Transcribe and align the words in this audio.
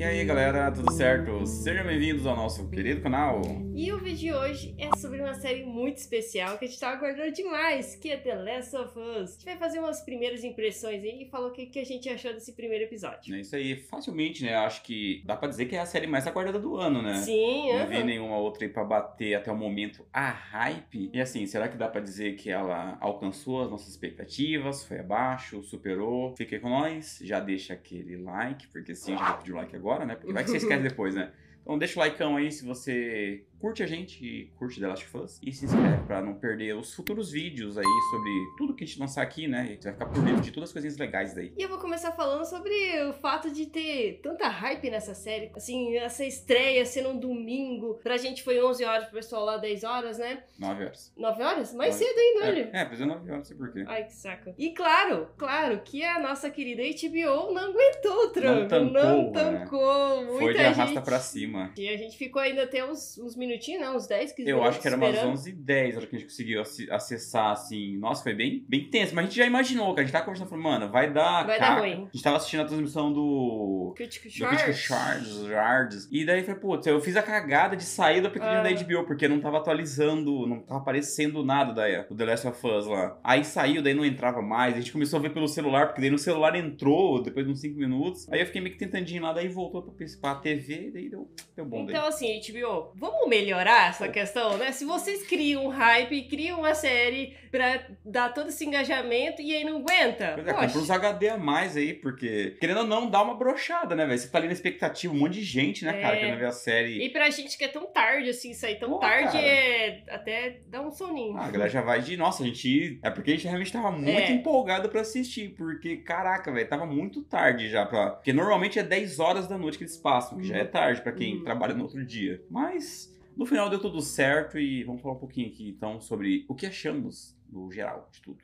E 0.00 0.02
aí 0.02 0.24
galera, 0.24 0.72
tudo 0.72 0.90
certo? 0.94 1.44
Sejam 1.44 1.84
bem-vindos 1.84 2.24
ao 2.26 2.34
nosso 2.34 2.66
querido 2.70 3.02
canal. 3.02 3.42
E 3.74 3.92
o 3.92 3.98
vídeo 3.98 4.16
de 4.16 4.32
hoje 4.32 4.74
é 4.78 4.96
sobre 4.96 5.20
uma 5.20 5.34
série 5.34 5.62
muito 5.62 5.98
especial 5.98 6.56
que 6.56 6.64
a 6.64 6.68
gente 6.68 6.80
tá 6.80 6.88
aguardando 6.88 7.30
demais, 7.32 7.96
que 7.96 8.10
é 8.10 8.16
The 8.16 8.34
Last 8.34 8.76
of 8.76 8.98
Us. 8.98 9.28
A 9.28 9.32
gente 9.32 9.44
vai 9.44 9.58
fazer 9.58 9.78
umas 9.78 10.00
primeiras 10.00 10.42
impressões 10.42 11.04
aí 11.04 11.24
e 11.24 11.28
falar 11.28 11.48
o 11.48 11.52
que, 11.52 11.66
que 11.66 11.78
a 11.78 11.84
gente 11.84 12.08
achou 12.08 12.32
desse 12.32 12.54
primeiro 12.54 12.84
episódio. 12.84 13.34
É 13.34 13.40
isso 13.40 13.54
aí, 13.54 13.76
facilmente, 13.76 14.42
né? 14.42 14.54
Acho 14.54 14.82
que 14.82 15.22
dá 15.26 15.36
pra 15.36 15.50
dizer 15.50 15.66
que 15.66 15.76
é 15.76 15.80
a 15.80 15.86
série 15.86 16.06
mais 16.06 16.26
aguardada 16.26 16.58
do 16.58 16.76
ano, 16.76 17.02
né? 17.02 17.16
Sim, 17.16 17.70
Não 17.70 17.86
vi 17.86 18.02
nenhuma 18.02 18.38
outra 18.38 18.64
aí 18.64 18.70
pra 18.70 18.82
bater 18.82 19.34
até 19.34 19.52
o 19.52 19.56
momento 19.56 20.06
a 20.14 20.30
hype. 20.30 21.10
E 21.12 21.20
assim, 21.20 21.44
será 21.44 21.68
que 21.68 21.76
dá 21.76 21.88
pra 21.88 22.00
dizer 22.00 22.36
que 22.36 22.48
ela 22.48 22.96
alcançou 23.02 23.62
as 23.64 23.70
nossas 23.70 23.88
expectativas? 23.88 24.82
Foi 24.82 25.00
abaixo? 25.00 25.62
Superou? 25.62 26.34
Fica 26.38 26.58
com 26.58 26.70
nós. 26.70 27.18
Já 27.22 27.38
deixa 27.38 27.74
aquele 27.74 28.16
like, 28.16 28.66
porque 28.68 28.94
sim, 28.94 29.14
já 29.14 29.28
vou 29.28 29.38
pedir 29.38 29.52
o 29.52 29.56
like 29.56 29.76
agora, 29.76 29.89
né? 30.04 30.14
Porque 30.14 30.32
vai 30.32 30.44
que 30.44 30.50
você 30.50 30.58
esquece 30.58 30.82
depois, 30.88 31.14
né? 31.14 31.30
Então 31.62 31.78
deixa 31.78 32.00
o 32.00 32.02
likeão 32.02 32.36
aí 32.36 32.50
se 32.50 32.64
você 32.64 33.44
curte 33.60 33.82
a 33.82 33.86
gente 33.86 34.24
e 34.24 34.46
curte 34.58 34.80
The 34.80 34.88
Last 34.88 35.04
of 35.04 35.18
Us. 35.18 35.38
E 35.42 35.52
se 35.52 35.66
inscreve 35.66 36.02
pra 36.04 36.22
não 36.22 36.34
perder 36.34 36.74
os 36.74 36.94
futuros 36.94 37.30
vídeos 37.30 37.76
aí 37.76 37.84
sobre 38.10 38.30
tudo 38.56 38.74
que 38.74 38.84
a 38.84 38.86
gente 38.86 38.98
lançar 38.98 39.22
aqui, 39.22 39.46
né? 39.46 39.76
Você 39.78 39.90
vai 39.90 39.92
ficar 39.92 40.06
por 40.06 40.24
dentro 40.24 40.40
de 40.40 40.50
todas 40.50 40.70
as 40.70 40.72
coisinhas 40.72 40.96
legais 40.96 41.34
daí. 41.34 41.52
E 41.56 41.62
eu 41.62 41.68
vou 41.68 41.78
começar 41.78 42.12
falando 42.12 42.44
sobre 42.44 42.72
o 43.04 43.12
fato 43.12 43.50
de 43.50 43.66
ter 43.66 44.20
tanta 44.22 44.48
hype 44.48 44.90
nessa 44.90 45.14
série. 45.14 45.50
Assim, 45.54 45.94
essa 45.96 46.24
estreia 46.24 46.84
sendo 46.86 47.10
um 47.10 47.18
domingo. 47.18 48.00
Pra 48.02 48.16
gente 48.16 48.42
foi 48.42 48.62
11 48.62 48.84
horas, 48.84 49.04
pro 49.04 49.14
pessoal 49.14 49.44
lá 49.44 49.58
10 49.58 49.84
horas, 49.84 50.18
né? 50.18 50.42
9 50.58 50.84
horas. 50.84 51.12
9 51.16 51.42
horas? 51.42 51.74
Mais 51.74 51.94
Nove. 51.94 52.04
cedo 52.06 52.18
ainda, 52.18 52.46
olha. 52.46 52.70
É, 52.72 52.80
é 52.80 52.84
precisa 52.86 53.06
9 53.06 53.20
horas, 53.30 53.36
não 53.36 53.44
sei 53.44 53.56
porquê. 53.56 53.84
Ai, 53.86 54.04
que 54.04 54.14
saco. 54.14 54.54
E 54.56 54.70
claro, 54.70 55.28
claro 55.36 55.80
que 55.84 56.02
a 56.02 56.18
nossa 56.18 56.48
querida 56.50 56.82
HBO 56.82 57.52
não 57.52 57.62
aguentou 57.62 58.24
o 58.24 58.28
tranco. 58.30 58.68
tancou, 58.68 58.90
não 58.90 59.30
né? 59.30 59.32
tancou. 59.32 60.24
Muita 60.24 60.38
Foi 60.38 60.52
de 60.54 60.60
arrasta 60.60 60.94
gente... 60.94 61.04
pra 61.04 61.20
cima. 61.20 61.49
E 61.76 61.88
a 61.88 61.96
gente 61.96 62.16
ficou 62.16 62.40
ainda 62.40 62.62
até 62.64 62.84
uns, 62.84 63.18
uns 63.18 63.36
minutinhos, 63.36 63.80
né? 63.82 63.90
Uns 63.90 64.06
10, 64.06 64.32
15 64.32 64.48
Eu 64.50 64.62
acho 64.62 64.80
que 64.80 64.86
era 64.86 64.96
umas 64.96 65.14
esperando. 65.14 65.36
11h10 65.36 65.94
a 65.94 65.96
hora 65.98 66.06
que 66.06 66.16
a 66.16 66.18
gente 66.18 66.28
conseguiu 66.28 66.62
acessar, 66.90 67.50
assim. 67.52 67.96
Nossa, 67.98 68.22
foi 68.22 68.34
bem, 68.34 68.64
bem 68.68 68.84
tenso. 68.90 69.14
Mas 69.14 69.24
a 69.24 69.28
gente 69.28 69.36
já 69.38 69.46
imaginou, 69.46 69.88
cara. 69.88 70.00
A 70.00 70.04
gente 70.04 70.12
tava 70.12 70.24
conversando, 70.24 70.48
falando, 70.48 70.64
mano, 70.64 70.88
vai 70.90 71.12
dar. 71.12 71.46
Vai 71.46 71.58
dar 71.58 71.66
caca. 71.68 71.80
ruim. 71.80 71.92
A 71.92 72.10
gente 72.16 72.22
tava 72.22 72.36
assistindo 72.36 72.60
a 72.60 72.64
transmissão 72.64 73.12
do. 73.12 73.92
Critical 73.96 74.30
Do 74.30 74.56
Critical. 74.56 74.74
Shards, 74.74 75.46
Shards. 75.46 76.08
E 76.10 76.24
daí 76.24 76.42
foi, 76.42 76.54
putz, 76.54 76.86
eu 76.86 77.00
fiz 77.00 77.16
a 77.16 77.22
cagada 77.22 77.76
de 77.76 77.84
sair 77.84 78.20
do 78.20 78.28
aplicativo 78.28 78.60
Ah. 78.60 78.62
da 78.62 78.70
HBO, 78.70 79.04
porque 79.06 79.28
não 79.28 79.40
tava 79.40 79.58
atualizando, 79.58 80.46
não 80.46 80.60
tava 80.60 80.80
aparecendo 80.80 81.44
nada 81.44 81.72
da, 81.72 82.02
do 82.02 82.14
The 82.16 82.24
Last 82.24 82.46
of 82.46 82.66
Us 82.66 82.86
lá. 82.86 83.18
Aí 83.22 83.44
saiu, 83.44 83.82
daí 83.82 83.94
não 83.94 84.04
entrava 84.04 84.40
mais. 84.42 84.74
A 84.74 84.78
gente 84.80 84.92
começou 84.92 85.18
a 85.18 85.22
ver 85.22 85.30
pelo 85.32 85.48
celular, 85.48 85.86
porque 85.86 86.00
daí 86.00 86.10
no 86.10 86.18
celular 86.18 86.54
entrou 86.54 87.22
depois 87.22 87.44
de 87.46 87.52
uns 87.52 87.60
5 87.60 87.78
minutos. 87.78 88.28
Aí 88.30 88.40
eu 88.40 88.46
fiquei 88.46 88.60
meio 88.60 88.72
que 88.74 88.78
tentandinho 88.78 89.22
lá, 89.22 89.32
daí 89.32 89.48
voltou 89.48 89.82
pra, 89.82 89.92
pra 90.20 90.34
TV, 90.36 90.88
e 90.88 90.90
daí 90.90 91.08
deu, 91.08 91.28
deu 91.56 91.64
bom. 91.64 91.84
daí. 91.84 91.94
Então, 91.94 92.06
assim, 92.08 92.40
HBO, 92.40 92.92
vamos 92.94 93.28
melhorar 93.28 93.90
essa 93.90 94.08
questão, 94.08 94.56
né? 94.56 94.72
Se 94.72 94.84
vocês 94.84 95.26
criam 95.26 95.66
um 95.66 95.68
hype, 95.68 96.22
criam 96.28 96.60
uma 96.60 96.74
série 96.74 97.36
pra 97.50 97.80
dar 98.04 98.32
todo 98.32 98.48
esse 98.48 98.64
engajamento 98.64 99.42
e 99.42 99.54
aí 99.54 99.64
não 99.64 99.78
aguenta, 99.78 100.32
Pois 100.34 100.46
é, 100.46 100.52
poxa. 100.52 100.66
compra 100.66 100.80
uns 100.80 100.90
HD 100.90 101.28
a 101.30 101.36
mais 101.36 101.76
aí, 101.76 101.92
porque, 101.94 102.56
querendo 102.60 102.78
ou 102.80 102.86
não, 102.86 103.10
dá 103.10 103.22
uma 103.22 103.34
brochada, 103.34 103.94
né, 103.96 104.06
velho? 104.06 104.18
Você 104.18 104.28
tá 104.28 104.38
ali 104.38 104.46
na 104.46 104.52
expectativa, 104.52 105.12
um 105.12 105.18
monte 105.18 105.34
de 105.34 105.42
gente, 105.42 105.84
né, 105.84 106.00
cara, 106.00 106.16
É. 106.16 106.20
querendo 106.20 106.38
ver 106.38 106.46
a 106.46 106.52
série. 106.52 107.04
E 107.04 107.10
pra 107.10 107.28
gente 107.30 107.58
que 107.58 107.64
é 107.64 107.68
tão 107.68 107.86
tarde, 107.86 108.30
assim, 108.30 108.54
sair 108.54 108.78
tão 108.78 108.90
Pô, 108.90 108.98
tarde, 108.98 109.32
cara. 109.32 109.44
é 109.46 110.02
até 110.08 110.60
dá 110.68 110.80
um 110.80 110.90
soninho. 110.90 111.36
Ah, 111.36 111.46
a 111.46 111.50
galera 111.50 111.70
já 111.70 111.80
vai 111.82 112.00
de. 112.00 112.16
Nossa, 112.16 112.42
a 112.42 112.46
gente. 112.46 112.98
É 113.02 113.10
porque 113.10 113.30
a 113.32 113.34
gente 113.34 113.46
realmente 113.46 113.72
tava 113.72 113.90
muito 113.90 114.08
É. 114.20 114.30
empolgado 114.30 114.88
pra 114.88 115.00
assistir. 115.00 115.50
Porque, 115.56 115.96
caraca, 115.96 116.52
velho, 116.52 116.68
tava 116.68 116.86
muito 116.86 117.22
tarde 117.22 117.68
já 117.68 117.84
pra. 117.84 118.10
Porque 118.10 118.32
normalmente 118.32 118.78
é 118.78 118.82
10 118.82 119.18
horas 119.18 119.48
da 119.48 119.58
noite 119.58 119.76
que 119.78 119.84
eles 119.84 119.96
passam, 119.96 120.38
que 120.38 120.46
já 120.46 120.56
é 120.56 120.64
tarde 120.64 121.00
pra 121.02 121.12
quem 121.12 121.29
Uhum. 121.38 121.44
trabalha 121.44 121.74
no 121.74 121.82
outro 121.84 122.04
dia. 122.04 122.42
Mas, 122.50 123.16
no 123.36 123.46
final 123.46 123.68
deu 123.70 123.78
tudo 123.80 124.00
certo 124.00 124.58
e 124.58 124.84
vamos 124.84 125.00
falar 125.02 125.14
um 125.14 125.18
pouquinho 125.18 125.48
aqui 125.48 125.68
então 125.68 126.00
sobre 126.00 126.44
o 126.48 126.54
que 126.54 126.66
achamos 126.66 127.36
no 127.50 127.70
geral 127.72 128.08
de 128.12 128.20
tudo. 128.22 128.38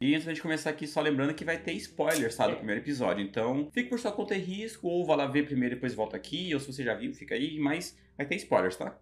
E 0.00 0.14
antes 0.14 0.24
da 0.24 0.32
gente 0.32 0.40
começar 0.42 0.70
aqui, 0.70 0.86
só 0.86 0.98
lembrando 1.02 1.34
que 1.34 1.44
vai 1.44 1.58
ter 1.58 1.72
spoilers, 1.74 2.34
tá? 2.34 2.46
Do 2.46 2.52
É. 2.54 2.56
primeiro 2.56 2.80
episódio. 2.80 3.22
Então, 3.22 3.68
fique 3.70 3.90
por 3.90 3.98
sua 3.98 4.10
conta 4.10 4.34
e 4.34 4.38
risco, 4.38 4.88
ou 4.88 5.04
vá 5.04 5.14
lá 5.14 5.26
ver 5.26 5.44
primeiro 5.44 5.74
e 5.74 5.76
depois 5.76 5.92
volta 5.92 6.16
aqui, 6.16 6.54
ou 6.54 6.60
se 6.60 6.72
você 6.72 6.82
já 6.82 6.94
viu, 6.94 7.12
fica 7.14 7.34
aí, 7.34 7.58
mas 7.58 7.98
vai 8.16 8.24
ter 8.26 8.36
spoilers, 8.36 8.76
tá? 8.76 8.98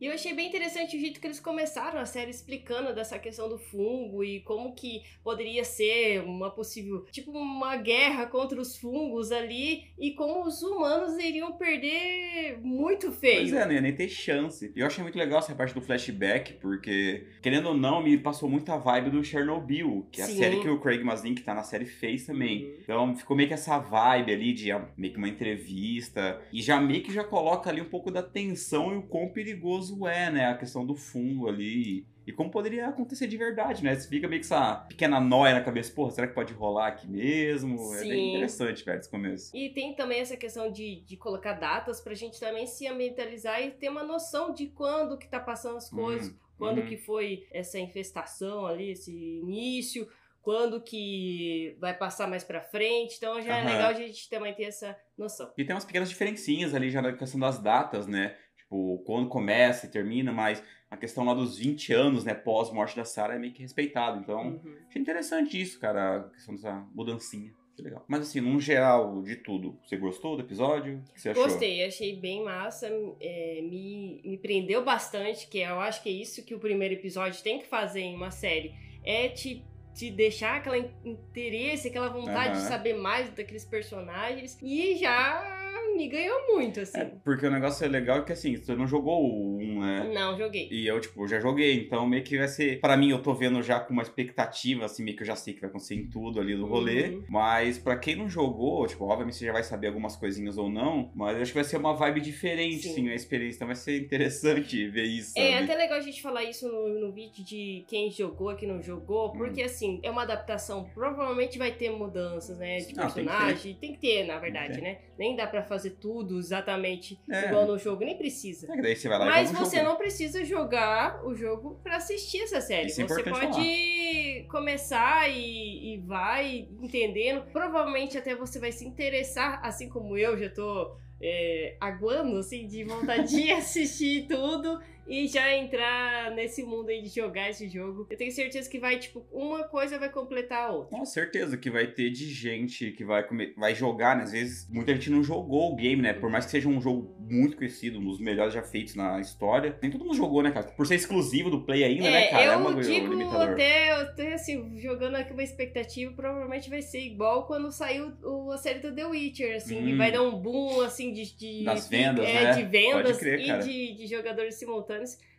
E 0.00 0.06
eu 0.06 0.12
achei 0.12 0.34
bem 0.34 0.48
interessante 0.48 0.96
o 0.96 1.00
jeito 1.00 1.20
que 1.20 1.26
eles 1.26 1.40
começaram 1.40 1.98
a 1.98 2.04
série 2.04 2.30
explicando 2.30 2.94
dessa 2.94 3.18
questão 3.18 3.48
do 3.48 3.58
fungo 3.58 4.22
e 4.22 4.40
como 4.40 4.74
que 4.74 5.02
poderia 5.24 5.64
ser 5.64 6.22
uma 6.22 6.50
possível, 6.50 7.06
tipo, 7.10 7.30
uma 7.30 7.76
guerra 7.76 8.26
contra 8.26 8.60
os 8.60 8.76
fungos 8.76 9.32
ali 9.32 9.84
e 9.98 10.12
como 10.12 10.46
os 10.46 10.62
humanos 10.62 11.16
iriam 11.18 11.52
perder 11.52 12.58
muito 12.62 13.10
feio. 13.10 13.40
Pois 13.40 13.52
é, 13.52 13.64
não 13.64 13.72
ia 13.72 13.80
nem 13.80 13.94
ter 13.94 14.08
chance. 14.08 14.72
E 14.76 14.80
eu 14.80 14.86
achei 14.86 15.02
muito 15.02 15.18
legal 15.18 15.38
essa 15.38 15.54
parte 15.54 15.72
do 15.72 15.80
flashback, 15.80 16.54
porque, 16.54 17.26
querendo 17.40 17.68
ou 17.68 17.74
não, 17.74 18.02
me 18.02 18.18
passou 18.18 18.48
muita 18.48 18.76
vibe 18.76 19.10
do 19.10 19.24
Chernobyl, 19.24 20.06
que 20.12 20.20
é 20.20 20.24
a 20.24 20.26
Sim. 20.26 20.36
série 20.36 20.60
que 20.60 20.68
o 20.68 20.78
Craig 20.78 21.02
Mazin, 21.02 21.34
que 21.34 21.42
tá 21.42 21.54
na 21.54 21.62
série, 21.62 21.86
fez 21.86 22.26
também. 22.26 22.64
Uhum. 22.64 22.76
Então 22.82 23.16
ficou 23.16 23.36
meio 23.36 23.48
que 23.48 23.54
essa 23.54 23.78
vibe 23.78 24.32
ali 24.32 24.52
de 24.52 24.70
ah, 24.70 24.86
meio 24.96 25.12
que 25.12 25.18
uma 25.18 25.28
entrevista. 25.28 26.42
E 26.52 26.60
já 26.60 26.78
meio 26.80 27.02
que 27.02 27.12
já 27.12 27.24
coloca 27.24 27.70
ali 27.70 27.80
um 27.80 27.88
pouco 27.88 28.10
da 28.10 28.22
tensão 28.22 28.92
e 28.92 28.96
o 28.98 29.02
quão 29.02 29.28
perigoso 29.28 29.85
é, 30.06 30.30
né? 30.30 30.46
A 30.46 30.56
questão 30.56 30.84
do 30.86 30.94
fungo 30.96 31.48
ali. 31.48 32.06
E 32.26 32.32
como 32.32 32.50
poderia 32.50 32.88
acontecer 32.88 33.26
de 33.28 33.36
verdade, 33.36 33.84
né? 33.84 33.94
Você 33.94 34.08
fica 34.08 34.26
meio 34.26 34.40
que 34.40 34.46
essa 34.46 34.74
pequena 34.88 35.20
noia 35.20 35.54
na 35.54 35.60
cabeça, 35.60 35.92
porra, 35.92 36.10
será 36.10 36.26
que 36.26 36.34
pode 36.34 36.52
rolar 36.52 36.88
aqui 36.88 37.06
mesmo? 37.06 37.94
É 37.94 38.00
Sim. 38.02 38.08
bem 38.08 38.28
interessante, 38.28 38.84
velho, 38.84 38.98
esse 38.98 39.10
começo. 39.10 39.56
E 39.56 39.70
tem 39.70 39.94
também 39.94 40.20
essa 40.20 40.36
questão 40.36 40.70
de, 40.72 41.02
de 41.02 41.16
colocar 41.16 41.52
datas 41.52 42.00
pra 42.00 42.14
gente 42.14 42.40
também 42.40 42.66
se 42.66 42.86
ambientalizar 42.86 43.62
e 43.62 43.70
ter 43.70 43.88
uma 43.88 44.02
noção 44.02 44.52
de 44.52 44.66
quando 44.66 45.16
que 45.16 45.28
tá 45.28 45.38
passando 45.38 45.76
as 45.76 45.88
coisas, 45.88 46.28
Hum, 46.28 46.36
quando 46.58 46.78
uhum. 46.78 46.86
que 46.86 46.96
foi 46.96 47.46
essa 47.52 47.78
infestação 47.78 48.66
ali, 48.66 48.90
esse 48.90 49.12
início, 49.12 50.08
quando 50.42 50.80
que 50.80 51.76
vai 51.80 51.92
passar 51.96 52.28
mais 52.28 52.44
pra 52.44 52.60
frente. 52.60 53.16
Então 53.16 53.40
já 53.42 53.56
é 53.56 53.60
Aham. 53.60 53.72
legal 53.72 53.90
a 53.90 53.94
gente 53.94 54.28
também 54.30 54.54
ter 54.54 54.64
essa 54.64 54.96
noção. 55.18 55.52
E 55.58 55.64
tem 55.64 55.74
umas 55.74 55.84
pequenas 55.84 56.08
diferencinhas 56.08 56.72
ali 56.72 56.88
já 56.90 57.02
na 57.02 57.12
questão 57.12 57.40
das 57.40 57.58
datas, 57.58 58.06
né? 58.06 58.36
Tipo, 58.66 58.98
quando 59.06 59.28
começa 59.28 59.86
e 59.86 59.90
termina, 59.90 60.32
mas 60.32 60.62
a 60.90 60.96
questão 60.96 61.24
lá 61.24 61.32
dos 61.32 61.56
20 61.56 61.92
anos, 61.92 62.24
né, 62.24 62.34
pós-morte 62.34 62.96
da 62.96 63.04
Sarah 63.04 63.36
é 63.36 63.38
meio 63.38 63.52
que 63.52 63.62
respeitado. 63.62 64.18
Então, 64.18 64.42
Uhum. 64.42 64.74
achei 64.88 65.00
interessante 65.00 65.60
isso, 65.60 65.78
cara, 65.78 66.16
a 66.16 66.30
questão 66.30 66.54
dessa 66.54 66.84
mudancinha. 66.92 67.52
Que 67.76 67.82
legal. 67.82 68.04
Mas 68.08 68.22
assim, 68.22 68.40
num 68.40 68.58
geral 68.58 69.22
de 69.22 69.36
tudo, 69.36 69.78
você 69.84 69.96
gostou 69.98 70.34
do 70.36 70.42
episódio? 70.42 70.98
O 71.10 71.12
que 71.12 71.20
você 71.20 71.28
achou? 71.28 71.44
Gostei, 71.44 71.84
achei 71.84 72.16
bem 72.18 72.42
massa, 72.42 72.88
é, 73.20 73.60
me, 73.62 74.20
me 74.24 74.38
prendeu 74.38 74.82
bastante, 74.82 75.46
que 75.46 75.58
eu 75.58 75.78
acho 75.80 76.02
que 76.02 76.08
é 76.08 76.12
isso 76.12 76.44
que 76.44 76.54
o 76.54 76.58
primeiro 76.58 76.94
episódio 76.94 77.40
tem 77.42 77.58
que 77.60 77.66
fazer 77.66 78.00
em 78.00 78.14
uma 78.16 78.30
série, 78.30 78.72
é 79.04 79.28
te, 79.28 79.62
te 79.94 80.10
deixar 80.10 80.56
aquele 80.56 80.90
interesse, 81.04 81.88
aquela 81.88 82.08
vontade 82.08 82.54
de 82.54 82.60
Aham. 82.60 82.68
saber 82.68 82.94
mais 82.94 83.28
daqueles 83.30 83.64
personagens, 83.66 84.58
e 84.62 84.96
já 84.96 85.55
me 85.96 86.08
ganhou 86.08 86.46
muito, 86.54 86.80
assim. 86.80 86.98
É, 86.98 87.04
porque 87.24 87.46
o 87.46 87.50
negócio 87.50 87.84
é 87.84 87.88
legal 87.88 88.24
que 88.24 88.32
assim, 88.32 88.56
você 88.56 88.74
não 88.74 88.86
jogou 88.86 89.22
o 89.24 89.56
1, 89.58 89.80
né? 89.80 90.10
Não, 90.14 90.36
joguei. 90.36 90.68
E 90.70 90.86
eu, 90.86 91.00
tipo, 91.00 91.26
já 91.26 91.40
joguei, 91.40 91.74
então 91.80 92.06
meio 92.06 92.22
que 92.22 92.36
vai 92.38 92.48
ser. 92.48 92.80
Pra 92.80 92.96
mim, 92.96 93.10
eu 93.10 93.22
tô 93.22 93.34
vendo 93.34 93.62
já 93.62 93.80
com 93.80 93.92
uma 93.92 94.02
expectativa, 94.02 94.84
assim, 94.84 95.02
meio 95.04 95.16
que 95.16 95.22
eu 95.22 95.26
já 95.26 95.36
sei 95.36 95.54
que 95.54 95.60
vai 95.60 95.70
acontecer 95.70 95.94
em 95.94 96.06
tudo 96.08 96.40
ali 96.40 96.54
do 96.54 96.66
rolê. 96.66 97.08
Uhum. 97.08 97.24
Mas 97.28 97.78
pra 97.78 97.96
quem 97.96 98.16
não 98.16 98.28
jogou, 98.28 98.86
tipo, 98.86 99.04
obviamente 99.04 99.36
você 99.36 99.46
já 99.46 99.52
vai 99.52 99.62
saber 99.62 99.88
algumas 99.88 100.16
coisinhas 100.16 100.58
ou 100.58 100.68
não, 100.70 101.10
mas 101.14 101.36
acho 101.40 101.52
que 101.52 101.58
vai 101.58 101.64
ser 101.64 101.76
uma 101.78 101.94
vibe 101.94 102.20
diferente, 102.20 102.82
Sim. 102.82 102.90
assim, 102.92 103.08
a 103.10 103.14
experiência. 103.14 103.56
Então 103.56 103.66
vai 103.68 103.76
ser 103.76 103.98
interessante 104.00 104.86
ver 104.88 105.04
isso. 105.04 105.32
É 105.36 105.52
sabe? 105.52 105.64
até 105.64 105.74
legal 105.74 105.98
a 105.98 106.02
gente 106.02 106.20
falar 106.22 106.44
isso 106.44 106.68
no, 106.68 106.88
no 107.00 107.12
vídeo 107.12 107.44
de 107.44 107.84
quem 107.88 108.10
jogou 108.10 108.52
e 108.52 108.56
quem 108.56 108.68
não 108.68 108.82
jogou, 108.82 109.28
Hum. 109.28 109.38
porque 109.38 109.62
assim, 109.62 110.00
é 110.02 110.10
uma 110.10 110.22
adaptação, 110.22 110.84
provavelmente 110.94 111.58
vai 111.58 111.72
ter 111.72 111.90
mudanças, 111.90 112.58
né, 112.58 112.78
de 112.78 112.82
Ah, 112.82 112.86
tem 112.86 112.94
que 112.94 113.00
personagem, 113.00 113.74
tem 113.74 113.92
que 113.92 113.98
ter, 113.98 114.24
na 114.26 114.38
verdade, 114.38 114.80
né? 114.80 114.98
Nem 115.18 115.34
dá 115.36 115.46
pra 115.46 115.62
fazer 115.62 115.85
tudo 115.90 116.38
exatamente 116.38 117.18
É. 117.30 117.46
igual 117.46 117.66
no 117.66 117.78
jogo, 117.78 118.04
nem 118.04 118.16
precisa. 118.16 118.66
É 118.72 118.80
daí 118.82 118.96
você 118.96 119.08
vai 119.08 119.18
lá 119.18 119.24
Mas 119.26 119.50
você 119.50 119.76
jogo. 119.78 119.88
não 119.88 119.96
precisa 119.96 120.44
jogar 120.44 121.24
o 121.26 121.34
jogo 121.34 121.78
pra 121.82 121.96
assistir 121.96 122.42
essa 122.42 122.60
série. 122.60 122.86
Isso 122.86 123.00
é 123.02 123.06
você 123.06 123.20
importante 123.20 123.54
pode 123.56 124.46
começar 124.50 125.28
e, 125.30 125.94
e 125.94 125.98
vai 125.98 126.68
entendendo. 126.80 127.42
Provavelmente 127.52 128.16
até 128.18 128.34
você 128.34 128.58
vai 128.58 128.72
se 128.72 128.84
interessar, 128.86 129.60
assim 129.62 129.88
como 129.88 130.16
eu 130.16 130.36
já 130.38 130.48
tô 130.50 130.94
é, 131.20 131.76
aguando, 131.80 132.36
assim, 132.38 132.66
de 132.66 132.84
vontade 132.84 133.28
de 133.28 133.50
assistir 133.52 134.26
tudo. 134.28 134.80
E 135.06 135.26
já 135.26 135.54
entrar 135.56 136.30
nesse 136.32 136.62
mundo 136.62 136.88
aí 136.88 137.02
de 137.02 137.08
jogar 137.08 137.50
esse 137.50 137.68
jogo. 137.68 138.06
Eu 138.10 138.16
tenho 138.16 138.32
certeza 138.32 138.68
que 138.68 138.78
vai, 138.78 138.98
tipo, 138.98 139.24
uma 139.32 139.64
coisa 139.64 139.98
vai 139.98 140.10
completar 140.10 140.68
a 140.68 140.72
outra. 140.72 140.96
Com 140.98 141.04
certeza 141.04 141.56
que 141.56 141.70
vai 141.70 141.86
ter 141.86 142.10
de 142.10 142.28
gente 142.32 142.92
que 142.92 143.04
vai, 143.04 143.26
comer, 143.26 143.54
vai 143.56 143.74
jogar, 143.74 144.16
né? 144.16 144.24
Às 144.24 144.32
vezes 144.32 144.68
muita 144.70 144.94
gente 144.94 145.10
não 145.10 145.22
jogou 145.22 145.72
o 145.72 145.76
game, 145.76 146.02
né? 146.02 146.12
Por 146.12 146.30
mais 146.30 146.44
que 146.44 146.50
seja 146.50 146.68
um 146.68 146.80
jogo 146.80 147.14
muito 147.20 147.56
conhecido, 147.56 147.98
um 147.98 148.04
dos 148.04 148.20
melhores 148.20 148.52
já 148.54 148.62
feitos 148.62 148.94
na 148.94 149.20
história. 149.20 149.76
Nem 149.80 149.90
todo 149.90 150.04
mundo 150.04 150.16
jogou, 150.16 150.42
né, 150.42 150.50
cara? 150.50 150.66
Por 150.66 150.86
ser 150.86 150.96
exclusivo 150.96 151.50
do 151.50 151.62
Play 151.62 151.84
ainda, 151.84 152.06
é, 152.06 152.10
né, 152.10 152.26
cara? 152.28 152.44
Eu 152.44 152.52
é 152.52 152.56
uma 152.56 152.82
digo 152.82 153.06
limitador. 153.08 153.50
até, 153.50 153.90
até, 153.92 154.34
assim, 154.34 154.78
jogando 154.78 155.16
aqui 155.16 155.32
uma 155.32 155.42
expectativa, 155.42 156.12
provavelmente 156.12 156.68
vai 156.70 156.82
ser 156.82 157.00
igual 157.00 157.46
quando 157.46 157.70
saiu 157.70 158.12
o, 158.22 158.50
a 158.50 158.58
série 158.58 158.80
do 158.80 158.94
The 158.94 159.06
Witcher, 159.06 159.56
assim, 159.56 159.76
Hum. 159.76 159.96
vai 159.96 160.10
dar 160.10 160.22
um 160.22 160.36
boom, 160.38 160.80
assim, 160.80 161.12
de... 161.12 161.36
de 161.36 161.64
Das 161.64 161.88
vendas, 161.88 162.26
é, 162.26 162.44
né? 162.44 162.50
De 162.52 162.62
vendas 162.64 163.18
crer, 163.18 163.40
e 163.40 163.58
de, 163.58 163.94
de 163.94 164.06
jogadores 164.06 164.54
simultâneos. 164.54 164.95